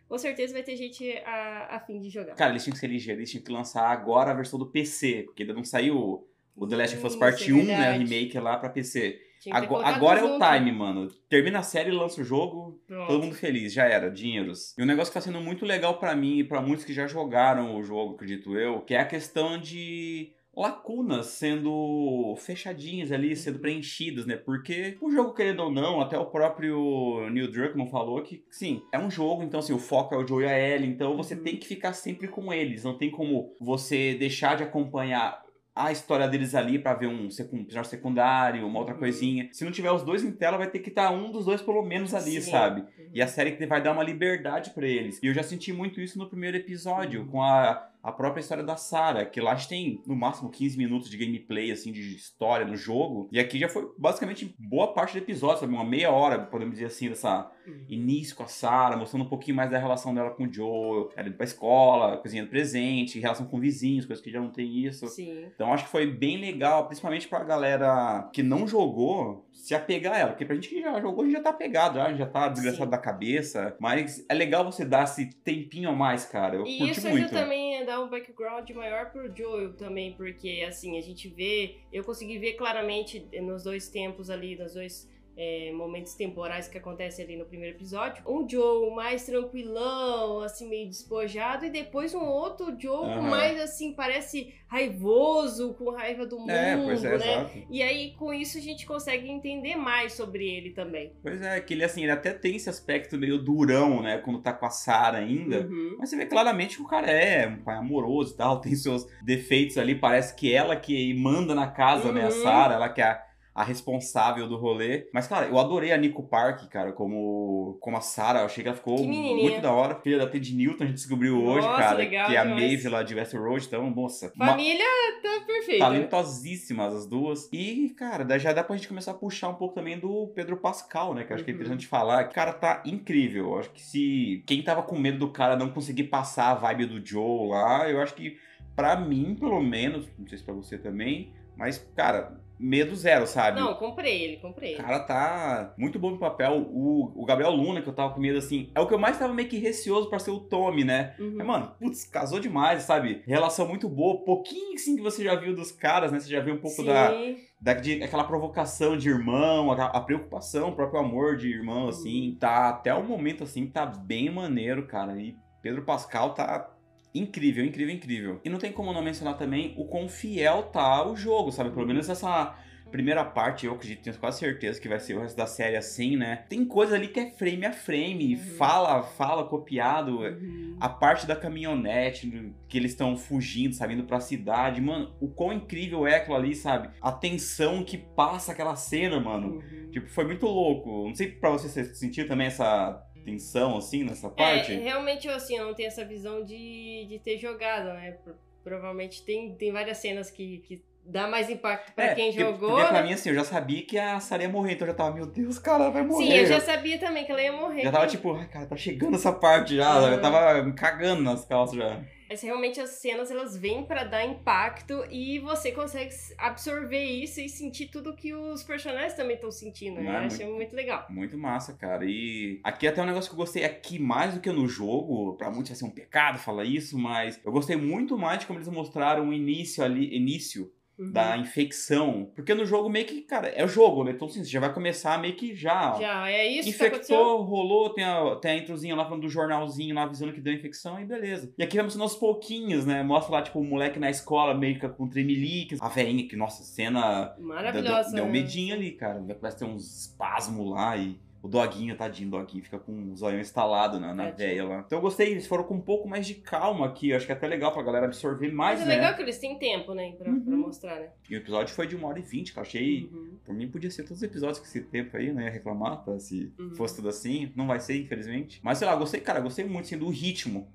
Com 0.08 0.16
certeza 0.16 0.54
vai 0.54 0.62
ter 0.62 0.76
gente 0.76 1.12
a, 1.24 1.76
a 1.76 1.80
fim 1.80 2.00
de 2.00 2.08
jogar. 2.08 2.34
Cara, 2.34 2.50
eles 2.52 2.64
tinham 2.64 2.72
que 2.72 2.80
ser 2.80 2.86
ligeiros, 2.86 3.18
eles 3.20 3.30
tinham 3.30 3.44
que 3.44 3.52
lançar 3.52 3.88
agora 3.88 4.30
a 4.30 4.34
versão 4.34 4.58
do 4.58 4.66
PC, 4.66 5.24
porque 5.26 5.42
ainda 5.42 5.54
não 5.54 5.64
saiu 5.64 6.26
o 6.56 6.66
The 6.66 6.76
Last 6.76 6.96
of 6.96 7.06
Us 7.06 7.16
Part 7.16 7.42
isso 7.42 7.50
é 7.50 7.54
1, 7.54 7.56
né? 7.64 7.76
verdade. 7.76 7.98
remake 8.04 8.38
lá 8.38 8.56
pra 8.56 8.70
PC. 8.70 9.20
Agora, 9.52 9.86
agora 9.86 10.20
é 10.20 10.24
o 10.24 10.38
time, 10.38 10.72
mano. 10.72 11.08
Termina 11.28 11.60
a 11.60 11.62
série, 11.62 11.90
lança 11.92 12.20
o 12.20 12.24
jogo, 12.24 12.80
Pronto. 12.86 13.06
todo 13.06 13.22
mundo 13.22 13.34
feliz, 13.36 13.72
já 13.72 13.84
era, 13.84 14.10
dinheiros. 14.10 14.74
E 14.76 14.82
um 14.82 14.86
negócio 14.86 15.12
que 15.12 15.18
tá 15.18 15.20
sendo 15.20 15.40
muito 15.40 15.64
legal 15.64 15.98
pra 15.98 16.16
mim 16.16 16.38
e 16.38 16.44
pra 16.44 16.60
muitos 16.60 16.84
que 16.84 16.92
já 16.92 17.06
jogaram 17.06 17.76
o 17.76 17.82
jogo, 17.84 18.14
acredito 18.14 18.56
eu, 18.58 18.80
que 18.80 18.94
é 18.94 19.00
a 19.00 19.04
questão 19.04 19.58
de 19.58 20.32
lacunas 20.60 21.26
sendo 21.26 22.34
fechadinhas 22.38 23.12
ali, 23.12 23.34
sendo 23.36 23.58
preenchidas, 23.58 24.26
né? 24.26 24.36
Porque 24.36 24.96
o 25.00 25.10
jogo, 25.10 25.32
querendo 25.34 25.60
ou 25.62 25.70
não, 25.70 26.00
até 26.00 26.18
o 26.18 26.26
próprio 26.26 27.28
Neil 27.30 27.50
Druckmann 27.50 27.88
falou 27.88 28.22
que, 28.22 28.44
sim, 28.50 28.82
é 28.92 28.98
um 28.98 29.10
jogo, 29.10 29.42
então, 29.42 29.60
assim, 29.60 29.72
o 29.72 29.78
foco 29.78 30.14
é 30.14 30.18
o 30.18 30.26
Joe 30.26 30.42
e 30.44 30.46
a 30.46 30.58
Ellie, 30.58 30.88
então 30.88 31.16
você 31.16 31.34
Uhum. 31.34 31.42
tem 31.42 31.56
que 31.56 31.66
ficar 31.66 31.92
sempre 31.92 32.26
com 32.28 32.52
eles, 32.52 32.84
não 32.84 32.96
tem 32.98 33.10
como 33.10 33.54
você 33.60 34.14
deixar 34.14 34.56
de 34.56 34.62
acompanhar 34.64 35.46
a 35.74 35.92
história 35.92 36.26
deles 36.26 36.56
ali 36.56 36.76
pra 36.76 36.92
ver 36.94 37.06
um 37.06 37.28
personagem 37.28 37.84
secundário, 37.84 38.66
uma 38.66 38.80
outra 38.80 38.94
Uhum. 38.94 38.98
coisinha. 39.00 39.48
Se 39.52 39.64
não 39.64 39.70
tiver 39.70 39.92
os 39.92 40.02
dois 40.02 40.24
em 40.24 40.32
tela, 40.32 40.58
vai 40.58 40.68
ter 40.68 40.80
que 40.80 40.88
estar 40.88 41.12
um 41.12 41.30
dos 41.30 41.44
dois 41.44 41.62
pelo 41.62 41.84
menos 41.84 42.12
ali, 42.14 42.40
Sim. 42.42 42.50
sabe? 42.50 42.80
Uhum. 42.80 43.10
E 43.14 43.22
a 43.22 43.28
série 43.28 43.64
vai 43.64 43.80
dar 43.80 43.92
uma 43.92 44.02
liberdade 44.02 44.70
pra 44.70 44.84
eles. 44.88 45.22
E 45.22 45.26
eu 45.28 45.32
já 45.34 45.44
senti 45.44 45.72
muito 45.72 46.00
isso 46.00 46.18
no 46.18 46.28
primeiro 46.28 46.56
episódio, 46.56 47.24
com 47.26 47.40
a, 47.40 47.88
a 48.08 48.12
própria 48.12 48.40
história 48.40 48.64
da 48.64 48.76
Sarah, 48.76 49.24
que 49.24 49.40
lá 49.40 49.52
a 49.52 49.54
gente 49.56 49.68
tem 49.68 50.02
no 50.06 50.16
máximo 50.16 50.50
15 50.50 50.76
minutos 50.78 51.08
de 51.10 51.16
gameplay, 51.16 51.70
assim, 51.70 51.92
de 51.92 52.00
história 52.14 52.66
no 52.66 52.76
jogo. 52.76 53.28
E 53.32 53.38
aqui 53.38 53.58
já 53.58 53.68
foi 53.68 53.88
basicamente 53.98 54.54
boa 54.58 54.92
parte 54.92 55.12
do 55.12 55.18
episódio, 55.18 55.60
sabe? 55.60 55.72
Uma 55.72 55.84
meia 55.84 56.10
hora, 56.10 56.38
podemos 56.40 56.74
dizer 56.74 56.86
assim, 56.86 57.08
dessa 57.08 57.50
Uhum. 57.68 57.84
início 57.86 58.34
com 58.34 58.42
a 58.44 58.46
Sarah, 58.46 58.96
mostrando 58.96 59.26
um 59.26 59.28
pouquinho 59.28 59.54
mais 59.54 59.70
da 59.70 59.76
relação 59.78 60.14
dela 60.14 60.30
com 60.30 60.44
o 60.44 60.50
Joel, 60.52 61.10
ela 61.14 61.28
indo 61.28 61.36
pra 61.36 61.44
escola, 61.44 62.16
cozinhando 62.16 62.48
presente, 62.48 63.20
relação 63.20 63.44
com 63.44 63.60
vizinhos, 63.60 64.06
coisas 64.06 64.24
que 64.24 64.30
já 64.30 64.40
não 64.40 64.48
tem 64.50 64.86
isso. 64.86 65.06
Sim. 65.08 65.44
Então 65.54 65.70
acho 65.74 65.84
que 65.84 65.90
foi 65.90 66.06
bem 66.06 66.38
legal, 66.38 66.86
principalmente 66.86 67.28
pra 67.28 67.44
galera 67.44 68.28
que 68.32 68.42
não 68.42 68.66
jogou, 68.66 69.46
se 69.52 69.74
apegar 69.74 70.14
a 70.14 70.18
ela. 70.18 70.30
Porque 70.30 70.46
pra 70.46 70.54
gente 70.54 70.70
que 70.70 70.80
já 70.80 70.98
jogou, 70.98 71.22
a 71.22 71.26
gente 71.26 71.36
já 71.36 71.42
tá 71.42 71.50
apegado, 71.50 71.96
já, 71.96 72.04
a 72.06 72.08
gente 72.08 72.18
já 72.18 72.26
tá 72.26 72.48
desgraçado 72.48 72.84
Sim. 72.84 72.90
da 72.90 72.96
cabeça. 72.98 73.76
Mas 73.78 74.24
é 74.30 74.34
legal 74.34 74.64
você 74.64 74.82
dar 74.84 75.04
esse 75.04 75.26
tempinho 75.42 75.90
a 75.90 75.92
mais, 75.92 76.24
cara. 76.24 76.56
Eu 76.56 76.66
E 76.66 76.78
curti 76.78 76.92
isso 76.92 77.08
muito. 77.08 77.24
ajuda 77.26 77.40
também 77.42 77.67
dar 77.84 78.00
um 78.00 78.08
background 78.08 78.68
maior 78.70 79.10
pro 79.10 79.34
Joel 79.34 79.74
também, 79.74 80.14
porque 80.14 80.64
assim, 80.66 80.98
a 80.98 81.00
gente 81.00 81.28
vê, 81.28 81.76
eu 81.92 82.04
consegui 82.04 82.38
ver 82.38 82.54
claramente 82.54 83.26
nos 83.42 83.64
dois 83.64 83.88
tempos 83.88 84.30
ali, 84.30 84.56
nos 84.56 84.74
dois 84.74 85.08
é, 85.40 85.70
momentos 85.72 86.14
temporais 86.14 86.66
que 86.66 86.76
acontecem 86.76 87.24
ali 87.24 87.36
no 87.36 87.44
primeiro 87.44 87.76
episódio, 87.76 88.24
um 88.26 88.48
Joel 88.48 88.90
mais 88.90 89.24
tranquilão, 89.24 90.40
assim, 90.40 90.68
meio 90.68 90.88
despojado, 90.88 91.64
e 91.64 91.70
depois 91.70 92.12
um 92.12 92.24
outro 92.26 92.74
Joel 92.78 93.04
Aham. 93.04 93.22
mais 93.30 93.60
assim, 93.60 93.92
parece 93.92 94.52
raivoso, 94.66 95.74
com 95.74 95.90
raiva 95.90 96.26
do 96.26 96.38
mundo, 96.38 96.50
É, 96.50 96.76
pois 96.76 97.04
é, 97.04 97.08
né? 97.10 97.14
exato. 97.16 97.58
E 97.70 97.82
aí, 97.82 98.14
com 98.18 98.34
isso, 98.34 98.58
a 98.58 98.60
gente 98.60 98.84
consegue 98.86 99.28
entender 99.30 99.76
mais 99.76 100.12
sobre 100.14 100.44
ele 100.48 100.70
também. 100.70 101.12
Pois 101.22 101.40
é, 101.40 101.60
que 101.60 101.74
ele 101.74 101.84
assim, 101.84 102.02
ele 102.02 102.12
até 102.12 102.32
tem 102.32 102.56
esse 102.56 102.68
aspecto 102.68 103.16
meio 103.16 103.38
durão, 103.38 104.02
né? 104.02 104.18
Quando 104.18 104.40
tá 104.40 104.52
com 104.52 104.66
a 104.66 104.70
Sarah 104.70 105.18
ainda. 105.18 105.60
Uhum. 105.66 105.96
Mas 105.98 106.10
você 106.10 106.16
vê 106.16 106.26
claramente 106.26 106.76
que 106.76 106.82
o 106.82 106.88
cara 106.88 107.10
é 107.10 107.46
um 107.46 107.62
pai 107.62 107.76
amoroso 107.76 108.34
e 108.34 108.36
tal, 108.36 108.60
tem 108.60 108.74
seus 108.74 109.06
defeitos 109.22 109.78
ali. 109.78 109.94
Parece 109.94 110.34
que 110.34 110.52
ela 110.52 110.74
que 110.76 111.14
manda 111.14 111.54
na 111.54 111.68
casa, 111.68 112.12
né? 112.12 112.22
A 112.22 112.28
Uhum. 112.28 112.42
Sarah, 112.42 112.74
ela 112.74 112.88
que 112.88 113.00
é 113.00 113.04
a, 113.04 113.22
a 113.58 113.64
responsável 113.64 114.46
do 114.48 114.56
rolê. 114.56 115.08
Mas, 115.12 115.26
cara, 115.26 115.46
eu 115.46 115.58
adorei 115.58 115.90
a 115.92 115.96
Nico 115.96 116.22
Park, 116.22 116.68
cara, 116.68 116.92
como, 116.92 117.76
como 117.80 117.96
a 117.96 118.00
Sarah. 118.00 118.40
Eu 118.40 118.46
achei 118.46 118.62
que 118.62 118.68
ela 118.68 118.76
ficou 118.76 119.02
muito 119.04 119.60
da 119.60 119.72
hora. 119.72 119.96
Filha 119.96 120.18
da 120.18 120.28
Ted 120.28 120.54
Newton, 120.54 120.84
a 120.84 120.86
gente 120.86 120.96
descobriu 120.96 121.42
hoje, 121.42 121.66
Nossa, 121.66 121.82
cara. 121.82 121.96
legal 121.96 122.28
que 122.28 122.36
é 122.36 122.38
a. 122.38 122.44
Maeve 122.44 122.88
lá 122.88 123.02
de 123.02 123.14
Westeroid. 123.16 123.66
Então, 123.66 123.90
moça, 123.90 124.32
uma- 124.36 124.46
Família 124.46 124.84
tá 125.22 125.44
perfeita. 125.46 125.84
talentosíssimas 125.84 126.94
as 126.94 127.06
duas. 127.06 127.48
E, 127.52 127.90
cara, 127.96 128.38
já 128.38 128.52
dá 128.52 128.62
pra 128.62 128.76
gente 128.76 128.88
começar 128.88 129.10
a 129.10 129.14
puxar 129.14 129.48
um 129.48 129.54
pouco 129.54 129.74
também 129.74 129.98
do 129.98 130.28
Pedro 130.34 130.56
Pascal, 130.56 131.14
né? 131.14 131.24
Que 131.24 131.32
eu 131.32 131.34
acho 131.34 131.44
que 131.44 131.50
é 131.50 131.54
Uhum. 131.54 131.60
interessante 131.60 131.86
falar. 131.86 132.26
O 132.26 132.32
cara 132.32 132.52
tá 132.52 132.82
incrível. 132.86 133.46
Eu 133.46 133.58
acho 133.58 133.70
que 133.70 133.82
se 133.82 134.42
quem 134.46 134.62
tava 134.62 134.82
com 134.82 134.98
medo 134.98 135.18
do 135.18 135.30
cara 135.30 135.56
não 135.56 135.70
conseguir 135.70 136.04
passar 136.04 136.50
a 136.50 136.54
vibe 136.54 136.86
do 136.86 137.04
Joe 137.04 137.48
lá, 137.48 137.88
eu 137.90 138.00
acho 138.00 138.14
que 138.14 138.36
pra 138.76 138.94
mim, 138.94 139.36
pelo 139.38 139.60
menos, 139.60 140.06
não 140.18 140.26
sei 140.28 140.38
se 140.38 140.44
pra 140.44 140.54
você 140.54 140.78
também, 140.78 141.32
mas, 141.56 141.78
cara, 141.96 142.40
medo 142.58 142.94
zero, 142.96 143.26
sabe? 143.26 143.60
Não, 143.60 143.74
comprei 143.74 144.22
ele, 144.22 144.36
comprei 144.38 144.74
O 144.74 144.78
cara 144.78 145.00
tá 145.00 145.74
muito 145.76 145.98
bom 145.98 146.10
no 146.10 146.18
papel. 146.18 146.66
O, 146.70 147.12
o 147.22 147.24
Gabriel 147.24 147.52
Luna, 147.52 147.80
que 147.80 147.88
eu 147.88 147.94
tava 147.94 148.12
com 148.12 148.20
medo, 148.20 148.38
assim, 148.38 148.70
é 148.74 148.80
o 148.80 148.86
que 148.86 148.94
eu 148.94 148.98
mais 148.98 149.18
tava 149.18 149.32
meio 149.32 149.48
que 149.48 149.58
receoso 149.58 150.08
pra 150.08 150.18
ser 150.18 150.30
o 150.30 150.40
Tommy, 150.40 150.84
né? 150.84 151.14
Uhum. 151.18 151.34
Mas, 151.36 151.46
mano, 151.46 151.72
putz, 151.78 152.04
casou 152.04 152.40
demais, 152.40 152.82
sabe? 152.82 153.22
Relação 153.26 153.66
muito 153.68 153.88
boa. 153.88 154.24
Pouquinho, 154.24 154.78
sim, 154.78 154.96
que 154.96 155.02
você 155.02 155.22
já 155.22 155.34
viu 155.34 155.54
dos 155.54 155.70
caras, 155.70 156.10
né? 156.12 156.18
Você 156.20 156.28
já 156.28 156.40
viu 156.40 156.54
um 156.54 156.58
pouco 156.58 156.76
Sim. 156.82 156.86
da, 156.86 157.12
da 157.60 157.74
de, 157.74 158.02
aquela 158.02 158.24
provocação 158.24 158.96
de 158.96 159.08
irmão, 159.08 159.70
a, 159.72 159.84
a 159.86 160.00
preocupação, 160.00 160.70
o 160.70 160.74
próprio 160.74 161.00
amor 161.00 161.36
de 161.36 161.48
irmão, 161.48 161.82
Uhum. 161.84 161.88
assim. 161.88 162.36
Tá, 162.40 162.68
até 162.70 162.92
o 162.94 163.04
momento, 163.04 163.44
assim, 163.44 163.66
tá 163.66 163.86
bem 163.86 164.30
maneiro, 164.30 164.86
cara. 164.86 165.20
E 165.20 165.36
Pedro 165.62 165.82
Pascal 165.84 166.34
tá 166.34 166.70
incrível, 167.18 167.64
incrível, 167.64 167.94
incrível. 167.94 168.40
E 168.44 168.48
não 168.50 168.58
tem 168.58 168.72
como 168.72 168.92
não 168.92 169.02
mencionar 169.02 169.36
também 169.36 169.74
o 169.76 169.84
quão 169.84 170.08
fiel 170.08 170.64
tá 170.64 171.06
o 171.06 171.16
jogo, 171.16 171.50
sabe? 171.52 171.70
Pelo 171.70 171.86
menos 171.86 172.08
essa 172.08 172.54
primeira 172.90 173.22
parte, 173.22 173.66
eu 173.66 173.74
acredito, 173.74 174.00
tenho 174.02 174.16
quase 174.16 174.38
certeza 174.38 174.80
que 174.80 174.88
vai 174.88 174.98
ser 174.98 175.14
o 175.14 175.20
resto 175.20 175.36
da 175.36 175.46
série 175.46 175.76
assim, 175.76 176.16
né? 176.16 176.44
Tem 176.48 176.64
coisa 176.64 176.94
ali 176.94 177.08
que 177.08 177.20
é 177.20 177.30
frame 177.30 177.66
a 177.66 177.72
frame, 177.72 178.34
Uhum. 178.34 178.40
fala, 178.56 179.02
fala 179.02 179.44
copiado. 179.44 180.20
Uhum. 180.20 180.74
A 180.80 180.88
parte 180.88 181.26
da 181.26 181.36
caminhonete, 181.36 182.50
que 182.66 182.78
eles 182.78 182.92
estão 182.92 183.14
fugindo, 183.14 183.74
sabe, 183.74 183.92
indo 183.92 184.04
pra 184.04 184.20
cidade. 184.20 184.80
Mano, 184.80 185.12
o 185.20 185.28
quão 185.28 185.52
incrível 185.52 186.06
é 186.06 186.16
aquilo 186.16 186.36
ali, 186.36 186.54
sabe? 186.54 186.88
A 187.00 187.12
tensão 187.12 187.84
que 187.84 187.98
passa 187.98 188.52
aquela 188.52 188.74
cena, 188.74 189.20
mano. 189.20 189.56
Uhum. 189.56 189.90
Tipo, 189.90 190.08
foi 190.08 190.24
muito 190.24 190.46
louco. 190.46 191.06
Não 191.08 191.14
sei 191.14 191.28
pra 191.30 191.50
você, 191.50 191.68
você 191.68 191.84
sentiu 191.94 192.26
também 192.26 192.46
essa 192.46 193.02
tensão, 193.32 193.76
assim, 193.76 194.04
nessa 194.04 194.26
É, 194.28 194.30
parte? 194.30 194.72
realmente, 194.74 195.26
eu, 195.28 195.34
assim, 195.34 195.56
eu 195.56 195.66
não 195.66 195.74
tenho 195.74 195.86
essa 195.88 196.04
visão 196.04 196.44
de, 196.44 197.06
de 197.08 197.18
ter 197.18 197.38
jogado, 197.38 197.86
né? 197.94 198.12
Pro- 198.24 198.34
Provavelmente 198.64 199.22
tem, 199.24 199.54
tem 199.54 199.72
várias 199.72 199.96
cenas 199.98 200.30
que, 200.30 200.58
que 200.58 200.82
dá 201.04 201.26
mais 201.26 201.48
impacto 201.48 201.92
pra 201.94 202.06
É, 202.06 202.14
quem 202.14 202.26
porque- 202.32 202.40
jogou. 202.44 202.70
Porque 202.70 202.84
pra 202.88 203.00
né? 203.00 203.08
mim, 203.08 203.14
assim, 203.14 203.30
eu 203.30 203.34
já 203.34 203.44
sabia 203.44 203.82
que 203.82 203.96
a 203.98 204.20
Sarah 204.20 204.42
ia 204.42 204.48
morrer, 204.48 204.72
então 204.74 204.86
eu 204.86 204.92
já 204.92 204.96
tava, 204.98 205.14
meu 205.14 205.24
Deus, 205.26 205.58
cara, 205.58 205.84
ela 205.84 205.92
vai 205.92 206.02
morrer. 206.02 206.26
Sim, 206.26 206.32
eu 206.34 206.46
já 206.46 206.60
sabia 206.60 206.98
também 206.98 207.24
que 207.24 207.32
ela 207.32 207.40
ia 207.40 207.52
morrer. 207.52 207.82
Já 207.82 207.92
tava 207.92 208.06
tipo, 208.06 208.34
ai, 208.34 208.46
cara, 208.48 208.66
tá 208.66 208.76
chegando 208.76 209.14
essa 209.14 209.32
parte 209.32 209.74
já. 209.76 209.98
Uhum. 210.00 210.08
Eu 210.12 210.20
tava 210.20 210.62
me 210.62 210.72
cagando 210.74 211.22
nas 211.22 211.44
calças 211.46 211.76
já. 211.78 211.98
Mas 212.28 212.42
realmente 212.42 212.80
as 212.80 212.90
cenas 212.90 213.30
elas 213.30 213.56
vêm 213.56 213.84
pra 213.84 214.04
dar 214.04 214.24
impacto 214.24 215.04
e 215.10 215.38
você 215.38 215.72
consegue 215.72 216.14
absorver 216.36 217.04
isso 217.04 217.40
e 217.40 217.48
sentir 217.48 217.88
tudo 217.88 218.14
que 218.14 218.34
os 218.34 218.62
personagens 218.62 219.14
também 219.14 219.36
estão 219.36 219.50
sentindo. 219.50 220.00
né? 220.00 220.10
É 220.10 220.26
achei 220.26 220.46
muito 220.46 220.74
legal. 220.74 221.06
Muito 221.08 221.38
massa, 221.38 221.74
cara. 221.74 222.04
E 222.04 222.60
aqui 222.62 222.86
até 222.86 223.02
um 223.02 223.06
negócio 223.06 223.30
que 223.30 223.34
eu 223.34 223.38
gostei 223.38 223.64
aqui 223.64 223.98
mais 223.98 224.34
do 224.34 224.40
que 224.40 224.50
no 224.50 224.66
jogo. 224.66 225.36
Pra 225.36 225.50
muitos 225.50 225.70
vai 225.70 225.76
ser 225.76 225.84
um 225.84 225.90
pecado 225.90 226.38
falar 226.38 226.64
isso, 226.64 226.98
mas 226.98 227.40
eu 227.44 227.52
gostei 227.52 227.76
muito 227.76 228.18
mais 228.18 228.40
de 228.40 228.46
como 228.46 228.58
eles 228.58 228.68
mostraram 228.68 229.28
o 229.28 229.32
início 229.32 229.82
ali, 229.82 230.14
início 230.14 230.70
Uhum. 230.98 231.12
da 231.12 231.36
infecção. 231.36 232.30
Porque 232.34 232.54
no 232.54 232.66
jogo 232.66 232.88
meio 232.88 233.06
que, 233.06 233.20
cara, 233.22 233.48
é 233.48 233.64
o 233.64 233.68
jogo, 233.68 234.02
né? 234.02 234.10
Então 234.10 234.26
assim, 234.26 234.42
você 234.42 234.50
já 234.50 234.58
vai 234.58 234.72
começar 234.72 235.18
meio 235.20 235.36
que 235.36 235.54
já. 235.54 235.94
Já, 235.98 236.28
é 236.28 236.46
isso 236.46 236.70
que 236.72 236.76
tá? 236.76 236.86
Infectou, 236.88 237.42
rolou, 237.42 237.90
tem 237.90 238.04
a, 238.04 238.36
tem 238.36 238.50
a 238.50 238.56
introzinha 238.56 238.96
lá 238.96 239.04
falando 239.04 239.22
do 239.22 239.28
jornalzinho 239.28 239.94
lá 239.94 240.02
avisando 240.02 240.32
que 240.32 240.40
deu 240.40 240.52
infecção 240.52 241.00
e 241.00 241.04
beleza. 241.04 241.52
E 241.56 241.62
aqui 241.62 241.76
vai 241.76 241.84
mostrando 241.84 242.02
aos 242.02 242.16
pouquinhos, 242.16 242.84
né? 242.84 243.02
Mostra 243.02 243.32
lá, 243.32 243.42
tipo, 243.42 243.60
o 243.60 243.64
moleque 243.64 243.98
na 243.98 244.10
escola 244.10 244.54
meio 244.54 244.78
que 244.78 244.88
com 244.88 245.08
tremelique. 245.08 245.76
A 245.80 245.88
veinha, 245.88 246.26
que, 246.26 246.34
nossa, 246.36 246.62
cena 246.64 247.34
Deu, 247.36 247.46
Maravilhosa. 247.46 248.14
deu 248.14 248.24
um 248.24 248.26
né? 248.26 248.32
medinho 248.32 248.74
ali, 248.74 248.92
cara. 248.92 249.22
Parece 249.40 249.58
ter 249.58 249.64
uns 249.64 250.06
espasmos 250.06 250.68
lá 250.70 250.96
e. 250.96 251.18
O 251.40 251.46
doguinho, 251.46 251.96
tadinho, 251.96 252.28
doguinho, 252.30 252.64
fica 252.64 252.78
com 252.80 253.12
o 253.12 253.16
zoião 253.16 253.38
instalado 253.38 254.00
na, 254.00 254.12
na 254.12 254.30
veia 254.30 254.64
lá. 254.64 254.82
Então 254.84 254.98
eu 254.98 255.02
gostei, 255.02 255.30
eles 255.30 255.46
foram 255.46 255.62
com 255.62 255.74
um 255.74 255.80
pouco 255.80 256.08
mais 256.08 256.26
de 256.26 256.34
calma 256.34 256.86
aqui. 256.86 257.10
Eu 257.10 257.16
acho 257.16 257.26
que 257.26 257.30
é 257.32 257.34
até 257.34 257.46
legal 257.46 257.72
pra 257.72 257.82
galera 257.82 258.06
absorver 258.06 258.50
mais, 258.52 258.80
Mas 258.80 258.88
é 258.88 258.90
né? 258.90 258.96
legal 258.96 259.14
que 259.14 259.22
eles 259.22 259.38
têm 259.38 259.56
tempo, 259.58 259.94
né? 259.94 260.12
Pra, 260.18 260.24
pra 260.24 260.32
Uhum. 260.32 260.56
mostrar, 260.58 260.98
né? 260.98 261.10
E 261.30 261.34
o 261.34 261.38
episódio 261.38 261.72
foi 261.74 261.86
de 261.86 261.94
uma 261.94 262.08
hora 262.08 262.18
e 262.18 262.22
vinte, 262.22 262.52
que 262.52 262.58
eu 262.58 262.62
achei. 262.62 263.08
Uhum. 263.12 263.36
Por 263.44 263.54
mim 263.54 263.68
podia 263.68 263.90
ser 263.90 264.02
todos 264.02 264.16
os 264.18 264.22
episódios 264.24 264.58
com 264.58 264.64
esse 264.64 264.80
tempo 264.82 265.16
aí, 265.16 265.32
não 265.32 265.40
ia 265.40 265.50
reclamar, 265.50 266.04
tá? 266.04 266.18
Se 266.18 266.52
Uhum. 266.58 266.74
fosse 266.74 266.96
tudo 266.96 267.08
assim. 267.08 267.52
Não 267.54 267.66
vai 267.68 267.78
ser, 267.78 267.96
infelizmente. 268.02 268.60
Mas 268.62 268.78
sei 268.78 268.88
lá, 268.88 268.96
gostei, 268.96 269.20
cara, 269.20 269.38
gostei 269.40 269.64
muito 269.64 269.84
assim, 269.86 269.96
do 269.98 270.08
ritmo 270.08 270.66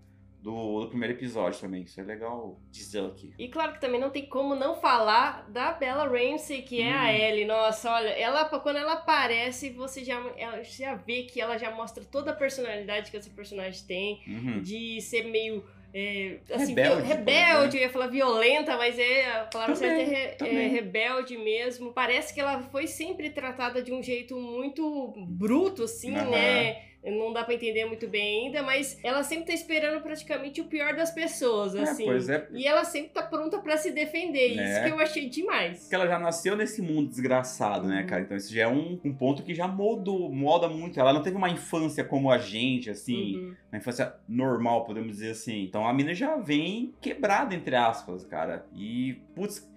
do, 0.44 0.82
do 0.82 0.88
primeiro 0.90 1.14
episódio 1.14 1.60
também. 1.62 1.84
Isso 1.84 2.00
é 2.00 2.04
legal 2.04 2.60
dizer 2.70 3.06
aqui. 3.06 3.34
E 3.40 3.48
claro 3.48 3.74
que 3.74 3.80
também 3.82 4.00
não 4.00 4.10
tem 4.10 4.26
como 4.26 4.54
não 4.56 4.76
falar 4.76 5.50
da 5.50 5.72
Bella 5.72 6.06
Ramsey, 6.06 6.62
que 6.64 6.82
é 6.82 6.92
a 6.92 7.06
Hum. 7.06 7.16
Ellie. 7.16 7.46
Nossa, 7.46 7.90
olha, 7.92 8.10
ela 8.10 8.44
quando 8.60 8.76
ela 8.78 8.94
aparece, 8.94 9.70
você 9.70 10.04
já, 10.04 10.20
ela 10.38 10.62
já 10.64 10.96
vê 10.96 11.24
que 11.24 11.40
ela 11.40 11.58
já 11.58 11.72
mostra 11.72 12.04
toda 12.04 12.32
a 12.32 12.36
personalidade 12.36 13.10
que 13.10 13.16
essa 13.18 13.30
personagem 13.30 13.82
tem, 13.88 14.22
Uhum. 14.28 14.62
de 14.62 15.00
ser 15.02 15.24
meio. 15.24 15.64
é, 15.96 16.40
assim, 16.52 16.74
Rebelde, 16.74 17.02
viol- 17.04 17.18
rebelde, 17.18 17.78
eu 17.78 17.84
ia 17.84 17.90
falar 17.90 18.08
violenta, 18.08 18.76
mas 18.78 18.98
é 19.00 19.32
a 19.32 19.44
palavra 19.46 19.76
Também, 19.76 20.08
certa 20.08 20.46
é, 20.48 20.66
é 20.66 20.68
rebelde 20.68 21.38
mesmo. 21.38 21.94
Parece 21.94 22.34
que 22.34 22.42
ela 22.42 22.64
foi 22.64 22.88
sempre 22.88 23.30
tratada 23.30 23.82
de 23.82 23.94
um 23.94 24.02
jeito 24.02 24.36
muito 24.36 25.14
bruto, 25.28 25.84
assim, 25.84 26.16
Aham. 26.18 26.32
né? 26.32 26.93
Não 27.06 27.34
dá 27.34 27.44
pra 27.44 27.54
entender 27.54 27.86
muito 27.86 28.08
bem 28.08 28.46
ainda, 28.46 28.64
mas 28.64 28.98
ela 29.04 29.24
sempre 29.24 29.48
tá 29.48 29.54
esperando 29.54 30.02
praticamente 30.02 30.62
o 30.62 30.66
pior 30.66 30.96
das 30.96 31.12
pessoas, 31.12 31.76
É, 31.76 31.82
assim. 31.82 32.06
pois 32.06 32.30
é. 32.30 32.48
E 32.54 32.66
ela 32.66 32.84
sempre 32.86 33.10
tá 33.10 33.22
pronta 33.24 33.60
pra 33.60 33.76
se 33.78 33.92
defender. 33.92 34.56
Né? 34.56 34.72
Isso 34.72 34.84
que 34.84 34.90
eu 34.92 35.00
achei 35.00 35.28
demais. 35.30 35.82
Porque 35.82 35.96
ela 35.96 36.08
já 36.08 36.18
nasceu 36.18 36.56
nesse 36.56 36.82
mundo 36.82 37.10
desgraçado, 37.10 37.88
né, 37.88 38.02
Uhum. 38.02 38.08
cara? 38.08 38.22
Então 38.22 38.38
isso 38.38 38.54
já 38.54 38.64
é 38.64 38.68
um, 38.68 39.00
um 39.04 39.14
ponto 39.14 39.44
que 39.44 39.54
já 39.54 39.68
moldou, 39.68 40.32
molda 40.32 40.70
muito. 40.70 41.00
Ela 41.00 41.12
não 41.14 41.22
teve 41.22 41.36
uma 41.36 41.50
infância 41.50 42.04
como 42.04 42.32
a 42.32 42.38
gente, 42.38 42.90
assim, 42.90 43.36
Uhum. 43.38 43.56
uma 43.72 43.78
infância 43.80 44.14
normal, 44.28 44.86
podemos 44.86 45.14
dizer 45.14 45.32
assim. 45.32 45.64
Então 45.64 45.86
a 45.88 45.94
mina 45.94 46.14
já 46.14 46.38
vem 46.38 46.94
quebrada, 47.02 47.54
entre 47.54 47.76
aspas, 47.76 48.24
cara. 48.26 48.66
E, 48.74 49.16
putz, 49.36 49.70